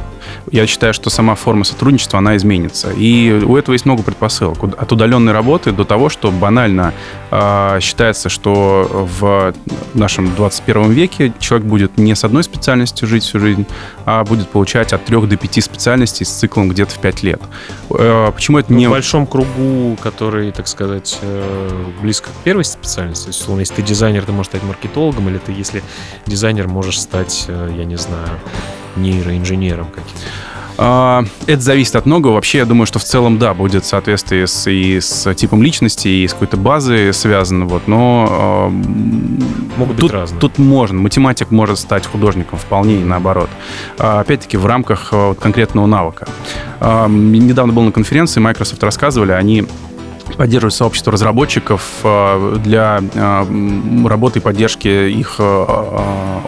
Я 0.54 0.68
считаю, 0.68 0.94
что 0.94 1.10
сама 1.10 1.34
форма 1.34 1.64
сотрудничества, 1.64 2.20
она 2.20 2.36
изменится. 2.36 2.92
И 2.92 3.32
у 3.32 3.56
этого 3.56 3.72
есть 3.72 3.86
много 3.86 4.04
предпосылок. 4.04 4.62
От 4.62 4.92
удаленной 4.92 5.32
работы 5.32 5.72
до 5.72 5.84
того, 5.84 6.08
что 6.08 6.30
банально 6.30 6.94
э, 7.32 7.78
считается, 7.80 8.28
что 8.28 9.08
в 9.18 9.52
нашем 9.94 10.32
21 10.32 10.92
веке 10.92 11.32
человек 11.40 11.66
будет 11.66 11.98
не 11.98 12.14
с 12.14 12.22
одной 12.22 12.44
специальностью 12.44 13.08
жить 13.08 13.24
всю 13.24 13.40
жизнь, 13.40 13.66
а 14.04 14.22
будет 14.22 14.48
получать 14.48 14.92
от 14.92 15.04
3 15.04 15.22
до 15.26 15.36
5 15.36 15.64
специальностей 15.64 16.24
с 16.24 16.30
циклом 16.30 16.68
где-то 16.68 16.94
в 16.94 16.98
5 16.98 17.22
лет. 17.24 17.42
Э, 17.90 18.30
почему 18.32 18.58
это 18.58 18.72
не... 18.72 18.86
В 18.86 18.90
большом 18.90 19.26
кругу, 19.26 19.98
который, 20.00 20.52
так 20.52 20.68
сказать, 20.68 21.18
э, 21.22 21.84
близко 22.00 22.30
к 22.30 22.44
первой 22.44 22.64
специальности, 22.64 23.30
условно, 23.30 23.62
если 23.62 23.74
ты 23.74 23.82
дизайнер, 23.82 24.24
ты 24.24 24.30
можешь 24.30 24.50
стать 24.50 24.62
маркетологом, 24.62 25.28
или 25.30 25.38
ты, 25.38 25.50
если 25.50 25.82
дизайнер, 26.26 26.68
можешь 26.68 27.00
стать, 27.00 27.46
э, 27.48 27.74
я 27.76 27.84
не 27.84 27.96
знаю, 27.96 28.38
нейроинженером 28.96 29.86
каким-то. 29.86 30.20
А, 30.76 31.24
это 31.46 31.62
зависит 31.62 31.94
от 31.96 32.06
многого. 32.06 32.32
Вообще, 32.32 32.58
я 32.58 32.64
думаю, 32.64 32.86
что 32.86 32.98
в 32.98 33.04
целом, 33.04 33.38
да, 33.38 33.54
будет 33.54 33.84
соответствие 33.84 34.46
с, 34.46 34.68
и 34.68 35.00
с 35.00 35.32
типом 35.34 35.62
личности, 35.62 36.08
и 36.08 36.26
с 36.26 36.32
какой-то 36.32 36.56
базой 36.56 37.12
связано. 37.12 37.66
Вот, 37.66 37.86
но 37.86 38.68
э, 38.68 39.78
могут 39.78 39.96
тут, 39.96 40.10
быть 40.10 40.12
разные. 40.12 40.40
Тут 40.40 40.58
можно. 40.58 41.00
Математик 41.00 41.50
может 41.50 41.78
стать 41.78 42.06
художником 42.06 42.58
вполне 42.58 42.96
и 42.96 43.04
наоборот. 43.04 43.50
А, 43.98 44.20
опять-таки, 44.20 44.56
в 44.56 44.66
рамках 44.66 45.12
конкретного 45.40 45.86
навыка. 45.86 46.26
Недавно 46.80 47.72
был 47.72 47.82
на 47.82 47.92
конференции, 47.92 48.40
Microsoft 48.40 48.82
рассказывали, 48.82 49.32
они 49.32 49.64
поддерживать 50.36 50.74
сообщество 50.74 51.12
разработчиков 51.12 51.82
э, 52.02 52.56
для 52.62 53.00
э, 53.14 54.06
работы 54.06 54.38
и 54.38 54.42
поддержки 54.42 54.88
их 55.10 55.36
э, 55.38 55.66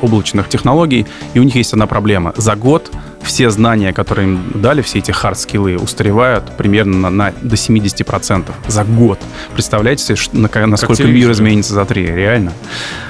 облачных 0.03 0.49
технологий. 0.49 1.07
И 1.35 1.39
у 1.39 1.43
них 1.43 1.55
есть 1.57 1.73
одна 1.73 1.87
проблема. 1.87 2.33
За 2.37 2.57
год 2.57 2.91
все 3.27 3.51
знания, 3.51 3.93
которые 3.93 4.29
им 4.29 4.41
дали, 4.55 4.81
все 4.83 5.01
эти 5.01 5.11
хард-скиллы 5.11 5.77
устаревают 5.77 6.57
примерно 6.57 7.11
на, 7.11 7.11
на, 7.11 7.33
до 7.43 7.57
70% 7.57 8.45
за 8.69 8.85
год. 8.85 9.19
Представляете, 9.53 10.15
на, 10.33 10.49
насколько 10.67 11.05
мир 11.05 11.33
изменится 11.33 11.75
за 11.75 11.85
три? 11.85 12.07
Реально. 12.07 12.53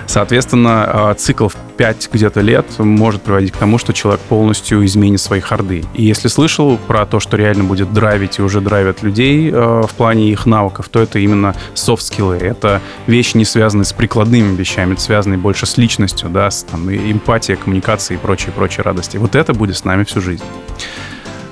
Соответственно, 0.07 1.11
а, 1.11 1.15
цикл 1.15 1.49
в 1.49 1.57
5 1.77 2.11
где-то 2.13 2.41
лет 2.41 2.67
может 2.79 3.23
приводить 3.23 3.53
к 3.53 3.57
тому, 3.57 3.77
что 3.77 3.93
человек 3.93 4.21
полностью 4.23 4.85
изменит 4.87 5.21
свои 5.21 5.41
харды. 5.41 5.85
И 5.95 6.05
если 6.05 6.29
слышал 6.29 6.79
про 6.79 7.05
то, 7.05 7.21
что 7.21 7.37
реально 7.37 7.65
будет 7.65 7.93
драйвить 7.93 8.39
и 8.39 8.43
уже 8.43 8.61
драйвят 8.61 9.03
людей 9.03 9.51
а, 9.53 9.83
в 9.83 9.93
плане 9.95 10.31
их 10.31 10.47
навыков, 10.47 10.89
то 10.89 11.01
это 11.01 11.19
именно 11.19 11.55
софт-скиллы. 11.75 12.37
Это 12.37 12.81
вещи, 13.07 13.37
не 13.37 13.45
связанные 13.45 13.85
с 13.85 13.93
прикладными 13.93 14.57
вещами, 14.57 14.95
это 14.95 15.03
связанные 15.03 15.39
больше 15.39 15.67
с 15.67 15.77
личностью, 15.77 16.31
да, 16.31 16.51
с 16.51 16.63
там, 16.63 16.89
эмпатией, 16.89 17.59
коммуникацией 17.59 18.19
и 18.19 18.23
прочие 18.23 18.83
радости. 18.83 19.17
Вот 19.17 19.35
это 19.35 19.53
будет 19.53 19.77
с 19.77 19.85
нами 19.85 20.05
всю 20.07 20.21
жизнь. 20.21 20.45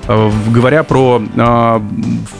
Э, 0.07 0.31
говоря 0.49 0.83
про 0.83 1.21
э, 1.35 1.81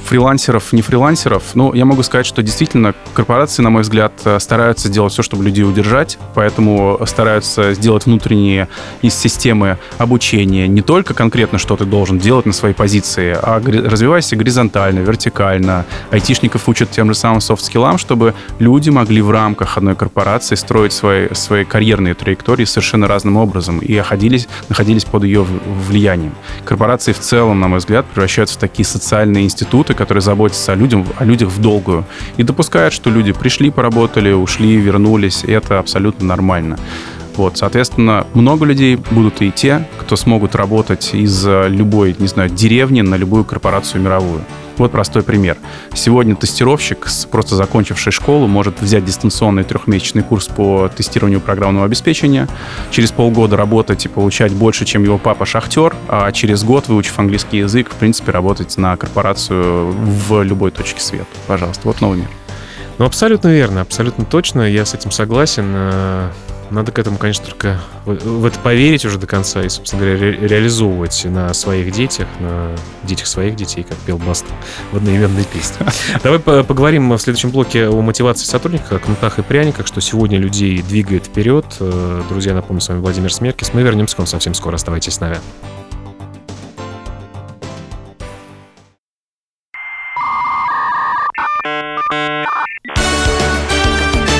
фрилансеров, 0.05 0.71
не 0.71 0.81
фрилансеров, 0.81 1.43
ну, 1.55 1.73
я 1.73 1.85
могу 1.85 2.03
сказать, 2.03 2.25
что 2.25 2.43
действительно 2.43 2.93
корпорации, 3.13 3.63
на 3.63 3.69
мой 3.69 3.81
взгляд, 3.81 4.13
э, 4.25 4.39
стараются 4.39 4.89
делать 4.89 5.13
все, 5.13 5.23
чтобы 5.23 5.43
людей 5.43 5.63
удержать, 5.63 6.19
поэтому 6.35 6.99
стараются 7.05 7.73
сделать 7.73 8.05
внутренние 8.05 8.67
из 9.01 9.15
системы 9.15 9.79
обучения 9.97 10.67
не 10.67 10.81
только 10.81 11.13
конкретно, 11.13 11.57
что 11.57 11.75
ты 11.75 11.85
должен 11.85 12.19
делать 12.19 12.45
на 12.45 12.53
своей 12.53 12.75
позиции, 12.75 13.35
а 13.41 13.59
развивайся 13.59 14.35
горизонтально, 14.35 14.99
вертикально. 14.99 15.85
Айтишников 16.11 16.69
учат 16.69 16.91
тем 16.91 17.07
же 17.07 17.15
самым 17.15 17.41
софт-скиллам, 17.41 17.97
чтобы 17.97 18.35
люди 18.59 18.89
могли 18.89 19.21
в 19.21 19.31
рамках 19.31 19.77
одной 19.77 19.95
корпорации 19.95 20.55
строить 20.55 20.93
свои, 20.93 21.33
свои 21.33 21.63
карьерные 21.65 22.13
траектории 22.13 22.65
совершенно 22.65 23.07
разным 23.07 23.37
образом 23.37 23.79
и 23.79 23.97
находились, 23.97 24.47
находились 24.69 25.05
под 25.05 25.23
ее 25.23 25.45
влиянием. 25.87 26.33
Корпорации 26.63 27.13
в 27.13 27.19
целом 27.19 27.54
целом, 27.55 27.59
на 27.59 27.67
мой 27.67 27.79
взгляд, 27.79 28.05
превращаются 28.05 28.55
в 28.55 28.59
такие 28.59 28.85
социальные 28.85 29.45
институты, 29.45 29.93
которые 29.93 30.21
заботятся 30.21 30.73
о, 30.73 30.75
людям, 30.75 31.05
о 31.17 31.25
людях 31.25 31.49
в 31.49 31.61
долгую. 31.61 32.03
И 32.37 32.43
допускают, 32.43 32.93
что 32.93 33.09
люди 33.09 33.33
пришли, 33.33 33.71
поработали, 33.71 34.33
ушли, 34.33 34.75
вернулись. 34.77 35.43
И 35.43 35.51
это 35.51 35.79
абсолютно 35.79 36.25
нормально. 36.25 36.77
Вот, 37.37 37.57
соответственно, 37.57 38.25
много 38.33 38.65
людей 38.65 38.97
будут 39.11 39.41
и 39.41 39.51
те, 39.51 39.87
кто 39.97 40.15
смогут 40.15 40.55
работать 40.55 41.13
из 41.13 41.45
любой, 41.45 42.15
не 42.19 42.27
знаю, 42.27 42.49
деревни 42.49 43.01
на 43.01 43.17
любую 43.17 43.43
корпорацию 43.43 44.01
мировую. 44.01 44.41
Вот 44.77 44.91
простой 44.91 45.23
пример. 45.23 45.57
Сегодня 45.93 46.35
тестировщик, 46.35 47.07
просто 47.31 47.55
закончивший 47.55 48.11
школу, 48.11 48.47
может 48.47 48.81
взять 48.81 49.05
дистанционный 49.05 49.63
трехмесячный 49.63 50.21
курс 50.21 50.47
по 50.47 50.89
тестированию 50.95 51.39
программного 51.39 51.85
обеспечения, 51.85 52.47
через 52.91 53.11
полгода 53.11 53.55
работать 53.55 54.05
и 54.05 54.09
получать 54.09 54.51
больше, 54.51 54.85
чем 54.85 55.03
его 55.03 55.17
папа-шахтер, 55.17 55.95
а 56.09 56.31
через 56.31 56.63
год, 56.63 56.87
выучив 56.87 57.17
английский 57.19 57.59
язык, 57.59 57.89
в 57.89 57.95
принципе, 57.95 58.31
работать 58.31 58.77
на 58.77 58.97
корпорацию 58.97 59.91
в 59.91 60.43
любой 60.43 60.71
точке 60.71 60.99
света. 60.99 61.25
Пожалуйста, 61.47 61.81
вот 61.85 62.01
новый 62.01 62.19
мир. 62.19 62.27
Ну, 62.97 63.05
абсолютно 63.05 63.49
верно, 63.49 63.81
абсолютно 63.81 64.25
точно, 64.25 64.61
я 64.61 64.85
с 64.85 64.93
этим 64.93 65.11
согласен. 65.11 66.31
Надо 66.71 66.91
к 66.91 66.99
этому, 66.99 67.17
конечно, 67.17 67.45
только 67.45 67.79
в 68.05 68.45
это 68.45 68.59
поверить 68.59 69.05
уже 69.05 69.17
до 69.19 69.27
конца 69.27 69.61
и, 69.61 69.69
собственно 69.69 70.01
говоря, 70.03 70.17
ре- 70.19 70.47
реализовывать 70.47 71.23
на 71.25 71.53
своих 71.53 71.91
детях, 71.91 72.27
на 72.39 72.75
детях 73.03 73.27
своих 73.27 73.55
детей, 73.55 73.83
как 73.83 73.97
пел 73.99 74.17
Баста 74.17 74.49
в 74.91 74.97
одноименной 74.97 75.43
песне. 75.45 75.85
Давай 76.23 76.39
поговорим 76.39 77.11
в 77.11 77.17
следующем 77.19 77.51
блоке 77.51 77.87
о 77.87 78.01
мотивации 78.01 78.45
сотрудников, 78.45 78.91
о 78.91 78.99
кнутах 78.99 79.39
и 79.39 79.43
пряниках, 79.43 79.85
что 79.87 80.01
сегодня 80.01 80.37
людей 80.39 80.81
двигает 80.81 81.27
вперед. 81.27 81.65
Э, 81.79 82.23
друзья, 82.29 82.53
напомню, 82.53 82.81
с 82.81 82.89
вами 82.89 82.99
Владимир 82.99 83.31
Смеркис. 83.31 83.71
Мы 83.73 83.83
вернемся 83.83 84.15
к 84.15 84.19
вам 84.19 84.27
совсем 84.27 84.53
скоро. 84.53 84.75
Оставайтесь 84.75 85.13
с 85.13 85.19
нами. 85.19 85.37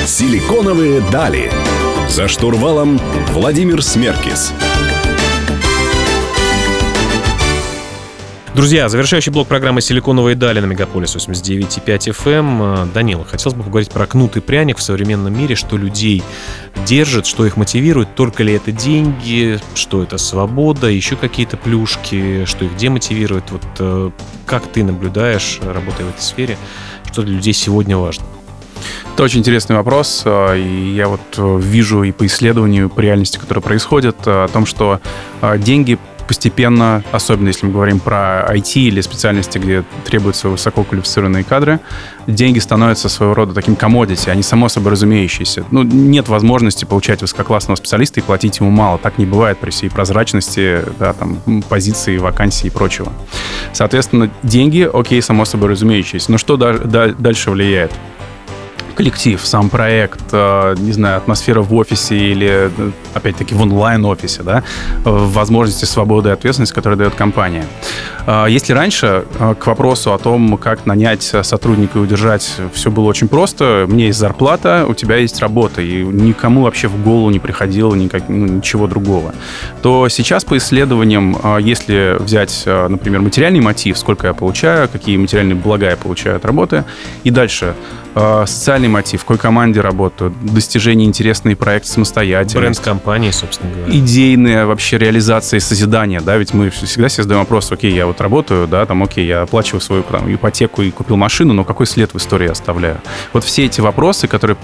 Силиконовые 0.06 1.00
дали. 1.12 1.50
За 2.08 2.28
штурвалом 2.28 2.98
Владимир 3.32 3.82
Смеркис. 3.82 4.52
Друзья, 8.54 8.88
завершающий 8.88 9.30
блок 9.30 9.48
программы 9.48 9.82
«Силиконовые 9.82 10.34
дали» 10.34 10.60
на 10.60 10.64
Мегаполис 10.64 11.14
89.5 11.14 11.84
FM. 11.84 12.90
Данила, 12.92 13.22
хотелось 13.26 13.54
бы 13.54 13.62
поговорить 13.64 13.90
про 13.90 14.06
кнут 14.06 14.38
и 14.38 14.40
пряник 14.40 14.78
в 14.78 14.82
современном 14.82 15.38
мире, 15.38 15.56
что 15.56 15.76
людей 15.76 16.22
держит, 16.86 17.26
что 17.26 17.44
их 17.44 17.58
мотивирует, 17.58 18.14
только 18.14 18.42
ли 18.44 18.54
это 18.54 18.72
деньги, 18.72 19.58
что 19.74 20.02
это 20.02 20.16
свобода, 20.16 20.86
еще 20.86 21.16
какие-то 21.16 21.58
плюшки, 21.58 22.46
что 22.46 22.64
их 22.64 22.74
демотивирует. 22.76 23.50
Вот 23.50 23.62
э, 23.78 24.10
как 24.46 24.66
ты 24.68 24.84
наблюдаешь, 24.84 25.60
работая 25.62 26.06
в 26.06 26.10
этой 26.10 26.22
сфере, 26.22 26.56
что 27.12 27.22
для 27.22 27.34
людей 27.34 27.52
сегодня 27.52 27.98
важно? 27.98 28.24
Это 29.14 29.22
очень 29.22 29.40
интересный 29.40 29.76
вопрос. 29.76 30.22
Э, 30.24 30.58
и 30.58 30.94
я 30.94 31.08
вот 31.08 31.20
э, 31.38 31.58
вижу 31.60 32.02
и 32.02 32.12
по 32.12 32.26
исследованию, 32.26 32.90
по 32.90 33.00
реальности, 33.00 33.38
которая 33.38 33.62
происходит, 33.62 34.16
э, 34.26 34.44
о 34.44 34.48
том, 34.48 34.66
что 34.66 35.00
деньги 35.58 35.98
постепенно, 36.26 37.02
особенно 37.12 37.48
если 37.48 37.66
мы 37.66 37.72
говорим 37.72 38.00
про 38.00 38.46
IT 38.52 38.74
или 38.74 39.00
специальности, 39.00 39.58
где 39.58 39.84
требуются 40.04 40.48
высококвалифицированные 40.48 41.44
кадры, 41.44 41.80
деньги 42.26 42.58
становятся 42.58 43.08
своего 43.08 43.34
рода 43.34 43.54
таким 43.54 43.76
комодити, 43.76 44.28
они 44.28 44.42
само 44.42 44.68
собой 44.68 44.92
разумеющиеся. 44.92 45.64
Ну, 45.70 45.82
нет 45.82 46.28
возможности 46.28 46.84
получать 46.84 47.22
высококлассного 47.22 47.76
специалиста 47.76 48.20
и 48.20 48.22
платить 48.22 48.58
ему 48.58 48.70
мало. 48.70 48.98
Так 48.98 49.18
не 49.18 49.26
бывает 49.26 49.58
при 49.58 49.70
всей 49.70 49.88
прозрачности, 49.88 50.82
да, 50.98 51.12
там, 51.12 51.38
позиции, 51.68 52.18
вакансий 52.18 52.68
и 52.68 52.70
прочего. 52.70 53.12
Соответственно, 53.72 54.30
деньги, 54.42 54.88
окей, 54.92 55.22
само 55.22 55.44
собой 55.44 55.70
разумеющиеся. 55.70 56.30
Но 56.30 56.38
что 56.38 56.56
дальше 56.56 57.50
влияет? 57.50 57.92
Коллектив, 58.96 59.40
сам 59.44 59.68
проект, 59.68 60.20
э, 60.32 60.74
не 60.78 60.92
знаю, 60.92 61.18
атмосфера 61.18 61.60
в 61.60 61.72
офисе 61.74 62.16
или, 62.16 62.70
э, 62.76 62.90
опять-таки, 63.14 63.54
в 63.54 63.60
онлайн-офисе, 63.60 64.42
да, 64.42 64.62
возможности 65.04 65.84
свободы 65.84 66.30
и 66.30 66.32
ответственности, 66.32 66.74
которые 66.74 66.96
дает 66.96 67.14
компания. 67.14 67.66
Э, 68.26 68.46
если 68.48 68.72
раньше 68.72 69.24
к 69.60 69.66
вопросу 69.66 70.12
о 70.12 70.18
том, 70.18 70.56
как 70.56 70.86
нанять 70.86 71.22
сотрудника 71.42 71.98
и 71.98 72.02
удержать, 72.02 72.50
все 72.72 72.90
было 72.90 73.04
очень 73.04 73.28
просто, 73.28 73.84
мне 73.88 74.06
есть 74.06 74.18
зарплата, 74.18 74.86
у 74.88 74.94
тебя 74.94 75.16
есть 75.16 75.40
работа, 75.40 75.82
и 75.82 76.02
никому 76.02 76.62
вообще 76.62 76.88
в 76.88 77.02
голову 77.04 77.30
не 77.30 77.38
приходило 77.38 77.94
никак, 77.94 78.28
ну, 78.28 78.46
ничего 78.46 78.86
другого, 78.86 79.34
то 79.82 80.08
сейчас 80.08 80.44
по 80.44 80.56
исследованиям, 80.56 81.36
если 81.60 82.16
взять, 82.18 82.62
например, 82.66 83.20
материальный 83.20 83.60
мотив, 83.60 83.98
сколько 83.98 84.26
я 84.26 84.32
получаю, 84.32 84.88
какие 84.88 85.18
материальные 85.18 85.56
блага 85.56 85.90
я 85.90 85.96
получаю 85.96 86.36
от 86.36 86.44
работы, 86.44 86.84
и 87.24 87.30
дальше 87.30 87.74
социальный 88.16 88.88
мотив, 88.88 89.20
в 89.20 89.24
какой 89.24 89.38
команде 89.38 89.80
работают, 89.80 90.34
достижение 90.40 91.06
интересные 91.06 91.54
проекты 91.54 91.90
самостоятельно. 91.90 92.60
Бренд 92.60 92.80
компании, 92.80 93.30
собственно 93.30 93.72
говоря. 93.72 93.92
Идейная 93.92 94.66
вообще 94.66 94.96
реализация 94.96 95.58
и 95.58 95.60
созидание, 95.60 96.20
да, 96.20 96.36
ведь 96.36 96.54
мы 96.54 96.70
всегда 96.70 97.08
себе 97.08 97.24
задаем 97.24 97.40
вопрос, 97.40 97.70
окей, 97.70 97.92
я 97.92 98.06
вот 98.06 98.20
работаю, 98.20 98.66
да, 98.66 98.86
там, 98.86 99.02
окей, 99.02 99.26
я 99.26 99.42
оплачиваю 99.42 99.80
свою 99.80 100.02
там, 100.02 100.32
ипотеку 100.34 100.82
и 100.82 100.90
купил 100.90 101.16
машину, 101.16 101.52
но 101.52 101.64
какой 101.64 101.86
след 101.86 102.14
в 102.14 102.16
истории 102.16 102.48
оставляю? 102.48 103.00
Вот 103.34 103.44
все 103.44 103.66
эти 103.66 103.82
вопросы, 103.82 104.28
которые 104.28 104.56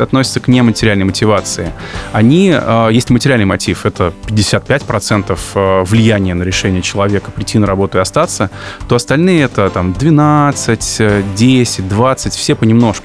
относятся 0.00 0.40
к 0.40 0.48
нематериальной 0.48 1.04
мотивации, 1.04 1.72
они, 2.12 2.52
э, 2.52 2.88
есть 2.92 3.10
материальный 3.10 3.46
мотив, 3.46 3.86
это 3.86 4.12
55% 4.26 5.38
э, 5.54 5.84
влияния 5.84 6.34
на 6.34 6.42
решение 6.42 6.82
человека 6.82 7.30
прийти 7.30 7.58
на 7.58 7.66
работу 7.66 7.98
и 7.98 8.00
остаться, 8.00 8.50
то 8.88 8.96
остальные 8.96 9.44
это 9.44 9.70
там 9.70 9.92
12, 9.92 11.34
10, 11.36 11.88
20, 11.88 12.34
все 12.34 12.54
понемножку. 12.56 12.95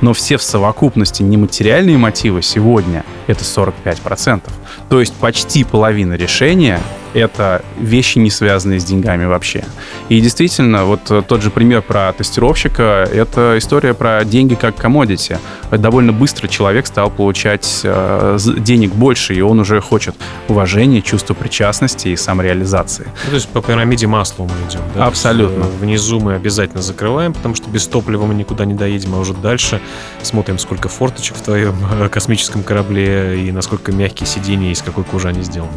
Но 0.00 0.12
все 0.12 0.36
в 0.36 0.42
совокупности 0.42 1.22
нематериальные 1.22 1.98
мотивы 1.98 2.42
сегодня 2.42 3.04
это 3.26 3.44
45%. 3.44 4.42
То 4.88 5.00
есть 5.00 5.14
почти 5.14 5.64
половина 5.64 6.14
решения 6.14 6.80
это 7.14 7.62
вещи, 7.78 8.18
не 8.18 8.30
связанные 8.30 8.80
с 8.80 8.84
деньгами 8.84 9.24
вообще. 9.24 9.64
И 10.08 10.20
действительно, 10.20 10.84
вот 10.84 11.10
э, 11.10 11.22
тот 11.26 11.42
же 11.42 11.50
пример 11.50 11.82
про 11.82 12.12
тестировщика, 12.12 13.08
это 13.12 13.56
история 13.58 13.94
про 13.94 14.24
деньги 14.24 14.54
как 14.54 14.76
комодити. 14.76 15.38
Довольно 15.70 16.12
быстро 16.12 16.48
человек 16.48 16.86
стал 16.86 17.10
получать 17.10 17.80
э, 17.84 18.38
денег 18.58 18.92
больше, 18.92 19.34
и 19.34 19.40
он 19.40 19.60
уже 19.60 19.80
хочет 19.80 20.14
уважения, 20.48 21.02
чувства 21.02 21.34
причастности 21.34 22.08
и 22.08 22.16
самореализации. 22.16 23.06
Ну, 23.24 23.30
то 23.30 23.34
есть 23.34 23.48
по 23.48 23.60
пирамиде 23.60 24.06
масла 24.06 24.44
мы 24.44 24.52
идем, 24.68 24.82
да? 24.94 25.06
Абсолютно. 25.06 25.64
Есть, 25.64 25.74
э, 25.80 25.84
внизу 25.84 26.20
мы 26.20 26.34
обязательно 26.34 26.82
закрываем, 26.82 27.32
потому 27.32 27.54
что 27.54 27.68
без 27.70 27.86
топлива 27.86 28.26
мы 28.26 28.34
никуда 28.34 28.64
не 28.64 28.74
доедем, 28.74 29.14
а 29.14 29.18
уже 29.18 29.34
дальше 29.34 29.80
смотрим, 30.22 30.58
сколько 30.58 30.88
форточек 30.88 31.36
в 31.36 31.42
твоем 31.42 31.74
э, 32.00 32.08
космическом 32.08 32.62
корабле 32.62 33.46
и 33.46 33.52
насколько 33.52 33.90
мягкие 33.92 34.26
сиденья 34.26 34.68
и 34.68 34.72
из 34.72 34.82
какой 34.82 35.04
кожи 35.04 35.28
они 35.28 35.42
сделаны. 35.42 35.72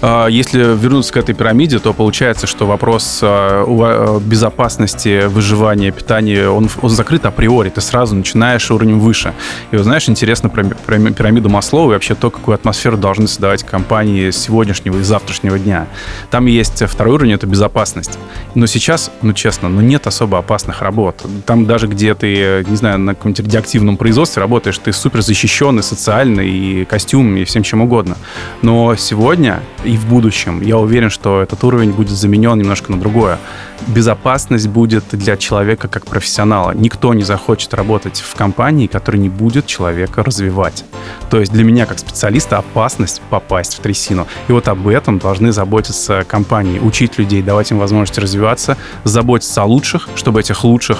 А, 0.00 0.26
если 0.26 0.57
если 0.57 0.57
вернуться 0.62 1.12
к 1.12 1.16
этой 1.16 1.34
пирамиде, 1.34 1.78
то 1.78 1.92
получается, 1.92 2.46
что 2.46 2.66
вопрос 2.66 3.20
э, 3.22 3.64
э, 3.66 4.20
безопасности, 4.20 5.26
выживания, 5.26 5.90
питания, 5.90 6.48
он, 6.48 6.68
он 6.82 6.90
закрыт 6.90 7.26
априори. 7.26 7.70
Ты 7.70 7.80
сразу 7.80 8.14
начинаешь 8.14 8.70
уровнем 8.70 9.00
выше. 9.00 9.32
И 9.70 9.76
вот 9.76 9.84
знаешь, 9.84 10.08
интересно 10.08 10.48
про, 10.48 10.64
пирамиду 10.64 11.48
Маслоу 11.48 11.90
и 11.90 11.92
вообще 11.94 12.14
то, 12.14 12.30
какую 12.30 12.54
атмосферу 12.54 12.96
должны 12.96 13.28
создавать 13.28 13.64
компании 13.64 14.30
сегодняшнего 14.30 14.98
и 14.98 15.02
завтрашнего 15.02 15.58
дня. 15.58 15.86
Там 16.30 16.46
есть 16.46 16.82
второй 16.86 17.14
уровень, 17.14 17.32
это 17.32 17.46
безопасность. 17.46 18.18
Но 18.54 18.66
сейчас, 18.66 19.10
ну 19.22 19.32
честно, 19.32 19.68
ну 19.68 19.80
нет 19.80 20.06
особо 20.06 20.38
опасных 20.38 20.82
работ. 20.82 21.24
Там 21.46 21.66
даже 21.66 21.86
где 21.86 22.14
ты, 22.14 22.64
не 22.68 22.76
знаю, 22.76 22.98
на 22.98 23.14
каком-нибудь 23.14 23.44
радиоактивном 23.44 23.96
производстве 23.96 24.40
работаешь, 24.40 24.78
ты 24.78 24.92
супер 24.92 25.22
защищенный 25.22 25.82
социально 25.82 26.40
и 26.40 26.84
костюм, 26.84 27.36
и 27.36 27.44
всем 27.44 27.62
чем 27.62 27.80
угодно. 27.82 28.16
Но 28.62 28.96
сегодня 28.96 29.60
и 29.84 29.96
в 29.96 30.06
будущем 30.06 30.47
будущем. 30.48 30.66
Я 30.66 30.78
уверен, 30.78 31.10
что 31.10 31.40
этот 31.42 31.62
уровень 31.64 31.92
будет 31.92 32.10
заменен 32.10 32.58
немножко 32.58 32.92
на 32.92 32.98
другое. 32.98 33.38
Безопасность 33.86 34.68
будет 34.68 35.04
для 35.12 35.36
человека 35.36 35.88
как 35.88 36.06
профессионала. 36.06 36.72
Никто 36.72 37.14
не 37.14 37.22
захочет 37.22 37.74
работать 37.74 38.20
в 38.20 38.34
компании, 38.34 38.86
которая 38.86 39.20
не 39.20 39.28
будет 39.28 39.66
человека 39.66 40.22
развивать. 40.22 40.84
То 41.30 41.40
есть 41.40 41.52
для 41.52 41.64
меня 41.64 41.86
как 41.86 41.98
специалиста 41.98 42.58
опасность 42.58 43.20
попасть 43.30 43.78
в 43.78 43.80
трясину. 43.80 44.26
И 44.48 44.52
вот 44.52 44.68
об 44.68 44.88
этом 44.88 45.18
должны 45.18 45.52
заботиться 45.52 46.24
компании, 46.26 46.78
учить 46.78 47.18
людей, 47.18 47.42
давать 47.42 47.70
им 47.70 47.78
возможность 47.78 48.18
развиваться, 48.18 48.76
заботиться 49.04 49.62
о 49.62 49.66
лучших, 49.66 50.08
чтобы 50.16 50.40
этих 50.40 50.64
лучших 50.64 50.98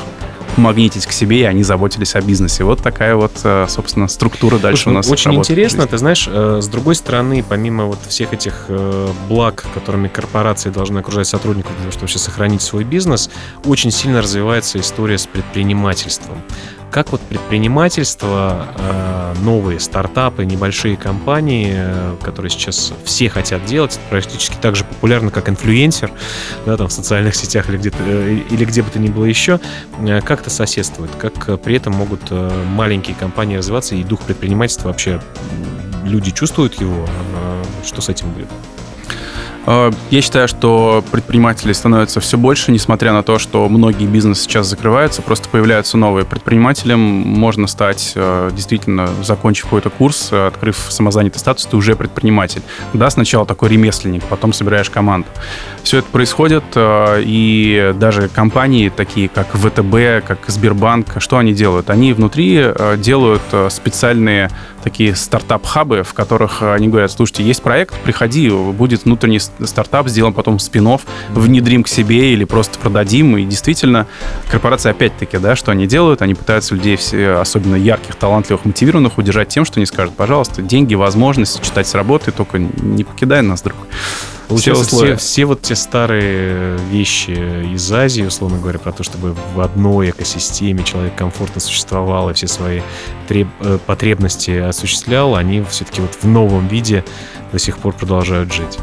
магнитить 0.56 1.06
к 1.06 1.12
себе, 1.12 1.40
и 1.40 1.44
они 1.44 1.62
заботились 1.62 2.14
о 2.14 2.20
бизнесе. 2.20 2.64
Вот 2.64 2.82
такая 2.82 3.14
вот, 3.14 3.32
э, 3.44 3.66
собственно, 3.68 4.08
структура 4.08 4.58
дальше 4.58 4.84
Слушай, 4.84 4.94
у 4.94 4.96
нас 4.96 5.10
Очень 5.10 5.34
интересно, 5.34 5.86
ты 5.86 5.98
знаешь, 5.98 6.28
э, 6.30 6.60
с 6.60 6.68
другой 6.68 6.94
стороны, 6.94 7.44
помимо 7.46 7.84
вот 7.84 7.98
всех 8.08 8.32
этих 8.32 8.64
э, 8.68 9.08
благ, 9.28 9.66
которыми 9.74 10.08
корпорации 10.08 10.70
должны 10.70 10.98
окружать 10.98 11.28
сотрудников 11.28 11.72
для 11.72 11.80
того, 11.80 11.90
чтобы 11.90 12.02
вообще 12.02 12.18
сохранить 12.18 12.62
свой 12.62 12.84
бизнес, 12.84 13.30
очень 13.64 13.90
сильно 13.90 14.22
развивается 14.22 14.80
история 14.80 15.18
с 15.18 15.26
предпринимательством 15.26 16.42
как 16.90 17.12
вот 17.12 17.20
предпринимательство, 17.20 18.66
э, 18.76 19.34
новые 19.42 19.80
стартапы, 19.80 20.44
небольшие 20.44 20.96
компании, 20.96 21.72
э, 21.74 22.16
которые 22.22 22.50
сейчас 22.50 22.92
все 23.04 23.28
хотят 23.28 23.64
делать, 23.64 23.98
практически 24.10 24.56
так 24.60 24.76
же 24.76 24.84
популярно, 24.84 25.30
как 25.30 25.48
инфлюенсер, 25.48 26.10
да, 26.66 26.76
там 26.76 26.88
в 26.88 26.92
социальных 26.92 27.34
сетях 27.34 27.68
или 27.68 27.76
где-то, 27.76 27.98
э, 28.00 28.40
или 28.50 28.64
где 28.64 28.82
бы 28.82 28.90
то 28.90 28.98
ни 28.98 29.08
было 29.08 29.24
еще, 29.24 29.60
как 30.24 30.40
это 30.40 30.50
соседствует, 30.50 31.10
как 31.18 31.60
при 31.60 31.76
этом 31.76 31.94
могут 31.94 32.30
маленькие 32.30 33.16
компании 33.16 33.56
развиваться 33.56 33.94
и 33.94 34.02
дух 34.02 34.20
предпринимательства 34.20 34.88
вообще 34.88 35.20
люди 36.04 36.30
чувствуют 36.30 36.80
его, 36.80 37.06
что 37.84 38.00
с 38.00 38.08
этим 38.08 38.30
будет? 38.30 38.48
А, 39.66 39.90
я 40.10 40.22
считаю, 40.22 40.48
что 40.48 41.04
предпринимателей 41.10 41.74
становится 41.74 42.20
все 42.20 42.38
больше, 42.38 42.72
несмотря 42.72 43.12
на 43.12 43.22
то, 43.22 43.38
что 43.38 43.68
многие 43.68 44.06
бизнесы 44.06 44.42
сейчас 44.42 44.66
закрываются, 44.66 45.22
просто 45.22 45.48
появляются 45.48 45.98
новые. 45.98 46.24
Предпринимателем 46.24 47.00
можно 47.00 47.66
стать, 47.66 48.12
э, 48.14 48.50
действительно, 48.52 49.08
закончив 49.22 49.64
какой-то 49.64 49.90
курс, 49.90 50.28
э, 50.32 50.46
открыв 50.46 50.76
самозанятый 50.88 51.38
статус, 51.38 51.66
ты 51.66 51.76
уже 51.76 51.96
предприниматель. 51.96 52.62
Да, 52.92 53.10
сначала 53.10 53.44
такой 53.44 53.68
ремесленник, 53.70 54.22
потом 54.24 54.52
собираешь 54.52 54.90
команду. 54.90 55.28
Все 55.82 55.98
это 55.98 56.08
происходит, 56.08 56.64
э, 56.74 57.22
и 57.24 57.94
даже 57.98 58.28
компании, 58.28 58.88
такие 58.88 59.28
как 59.28 59.48
ВТБ, 59.48 60.26
как 60.26 60.38
Сбербанк, 60.46 61.16
что 61.18 61.38
они 61.38 61.52
делают? 61.52 61.90
Они 61.90 62.12
внутри 62.12 62.64
делают 62.96 63.42
специальные 63.70 64.50
такие 64.82 65.14
стартап-хабы, 65.14 66.02
в 66.02 66.14
которых 66.14 66.62
они 66.62 66.88
говорят, 66.88 67.10
слушайте, 67.10 67.42
есть 67.42 67.62
проект, 67.62 67.94
приходи, 68.00 68.48
будет 68.50 69.04
внутренний 69.04 69.40
стартап, 69.64 70.08
сделаем 70.08 70.34
потом 70.34 70.58
спин 70.58 70.88
внедрим 71.30 71.82
к 71.82 71.88
себе 71.88 72.32
или 72.32 72.44
просто 72.44 72.78
продадим. 72.78 73.36
И 73.36 73.44
действительно, 73.44 74.06
корпорации 74.50 74.90
опять-таки, 74.90 75.38
да, 75.38 75.56
что 75.56 75.72
они 75.72 75.86
делают? 75.86 76.22
Они 76.22 76.34
пытаются 76.34 76.74
людей, 76.74 76.96
все, 76.96 77.32
особенно 77.32 77.74
ярких, 77.74 78.14
талантливых, 78.14 78.64
мотивированных, 78.64 79.18
удержать 79.18 79.48
тем, 79.48 79.64
что 79.64 79.80
они 79.80 79.86
скажут, 79.86 80.14
пожалуйста, 80.14 80.62
деньги, 80.62 80.94
возможность 80.94 81.52
сочетать 81.52 81.86
с 81.86 81.94
работой, 81.94 82.32
только 82.32 82.58
не 82.58 83.04
покидай 83.04 83.42
нас, 83.42 83.62
друг. 83.62 83.76
Получается, 84.48 84.84
все, 84.84 84.96
все, 84.96 85.16
все 85.16 85.44
вот 85.44 85.60
те 85.60 85.74
старые 85.76 86.78
вещи 86.90 87.74
из 87.74 87.92
Азии, 87.92 88.22
условно 88.22 88.58
говоря, 88.58 88.78
про 88.78 88.92
то, 88.92 89.02
чтобы 89.02 89.36
в 89.54 89.60
одной 89.60 90.10
экосистеме 90.10 90.84
человек 90.84 91.14
комфортно 91.14 91.60
существовал 91.60 92.30
и 92.30 92.32
все 92.32 92.48
свои 92.48 92.80
треб, 93.28 93.48
э, 93.60 93.78
потребности 93.84 94.52
осуществлял, 94.52 95.36
они 95.36 95.62
все-таки 95.68 96.00
вот 96.00 96.16
в 96.20 96.24
новом 96.26 96.66
виде 96.66 97.04
до 97.52 97.58
сих 97.58 97.76
пор 97.76 97.92
продолжают 97.92 98.52
жить. 98.52 98.78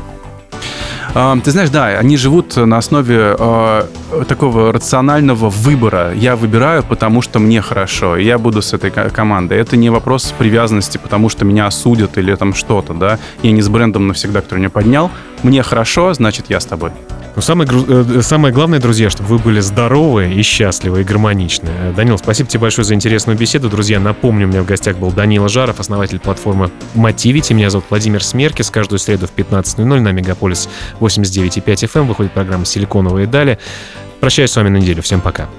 Ты 1.15 1.51
знаешь, 1.51 1.69
да, 1.69 1.85
они 1.85 2.17
живут 2.17 2.57
на 2.57 2.77
основе 2.77 3.37
э, 3.39 3.83
такого 4.27 4.73
рационального 4.73 5.49
выбора. 5.49 6.11
Я 6.13 6.35
выбираю, 6.35 6.83
потому 6.83 7.21
что 7.21 7.39
мне 7.39 7.61
хорошо, 7.61 8.17
и 8.17 8.25
я 8.25 8.37
буду 8.37 8.61
с 8.61 8.73
этой 8.73 8.91
командой. 8.91 9.57
Это 9.57 9.77
не 9.77 9.89
вопрос 9.89 10.33
привязанности, 10.37 10.97
потому 10.97 11.29
что 11.29 11.45
меня 11.45 11.67
осудят 11.67 12.17
или 12.17 12.35
там 12.35 12.53
что-то, 12.53 12.93
да. 12.93 13.17
Я 13.43 13.51
не 13.53 13.61
с 13.61 13.69
брендом 13.69 14.07
навсегда, 14.09 14.41
который 14.41 14.59
меня 14.59 14.69
поднял. 14.69 15.09
Мне 15.41 15.63
хорошо, 15.63 16.13
значит, 16.13 16.47
я 16.49 16.59
с 16.59 16.65
тобой. 16.65 16.91
Ну, 17.35 17.41
самое, 17.41 17.69
э, 17.69 18.21
самое 18.21 18.53
главное, 18.53 18.79
друзья, 18.79 19.09
чтобы 19.09 19.27
вы 19.29 19.39
были 19.39 19.59
здоровы 19.59 20.31
и 20.31 20.41
счастливы, 20.41 21.01
и 21.01 21.03
гармоничны. 21.03 21.69
Э, 21.69 21.93
Данил, 21.93 22.17
спасибо 22.17 22.49
тебе 22.49 22.61
большое 22.61 22.85
за 22.85 22.93
интересную 22.93 23.37
беседу. 23.37 23.69
Друзья, 23.69 23.99
напомню, 23.99 24.47
у 24.47 24.49
меня 24.49 24.61
в 24.61 24.65
гостях 24.65 24.97
был 24.97 25.11
Данила 25.11 25.49
Жаров, 25.49 25.81
основатель 25.81 26.19
платформы 26.19 26.71
Мотивити. 26.93 27.51
Меня 27.51 27.69
зовут 27.69 27.87
Владимир 27.89 28.23
Смеркис. 28.23 28.69
Каждую 28.69 28.99
среду 28.99 29.27
в 29.27 29.35
15.00 29.35 29.99
на 29.99 30.11
Мегаполис 30.13 30.69
89.5 31.01 31.65
FM 31.65 31.99
эм 31.99 32.07
выходит 32.07 32.31
программа 32.31 32.65
«Силиконовые 32.65 33.27
дали». 33.27 33.59
Прощаюсь 34.21 34.51
с 34.51 34.55
вами 34.55 34.69
на 34.69 34.77
неделю. 34.77 35.01
Всем 35.01 35.19
пока. 35.19 35.49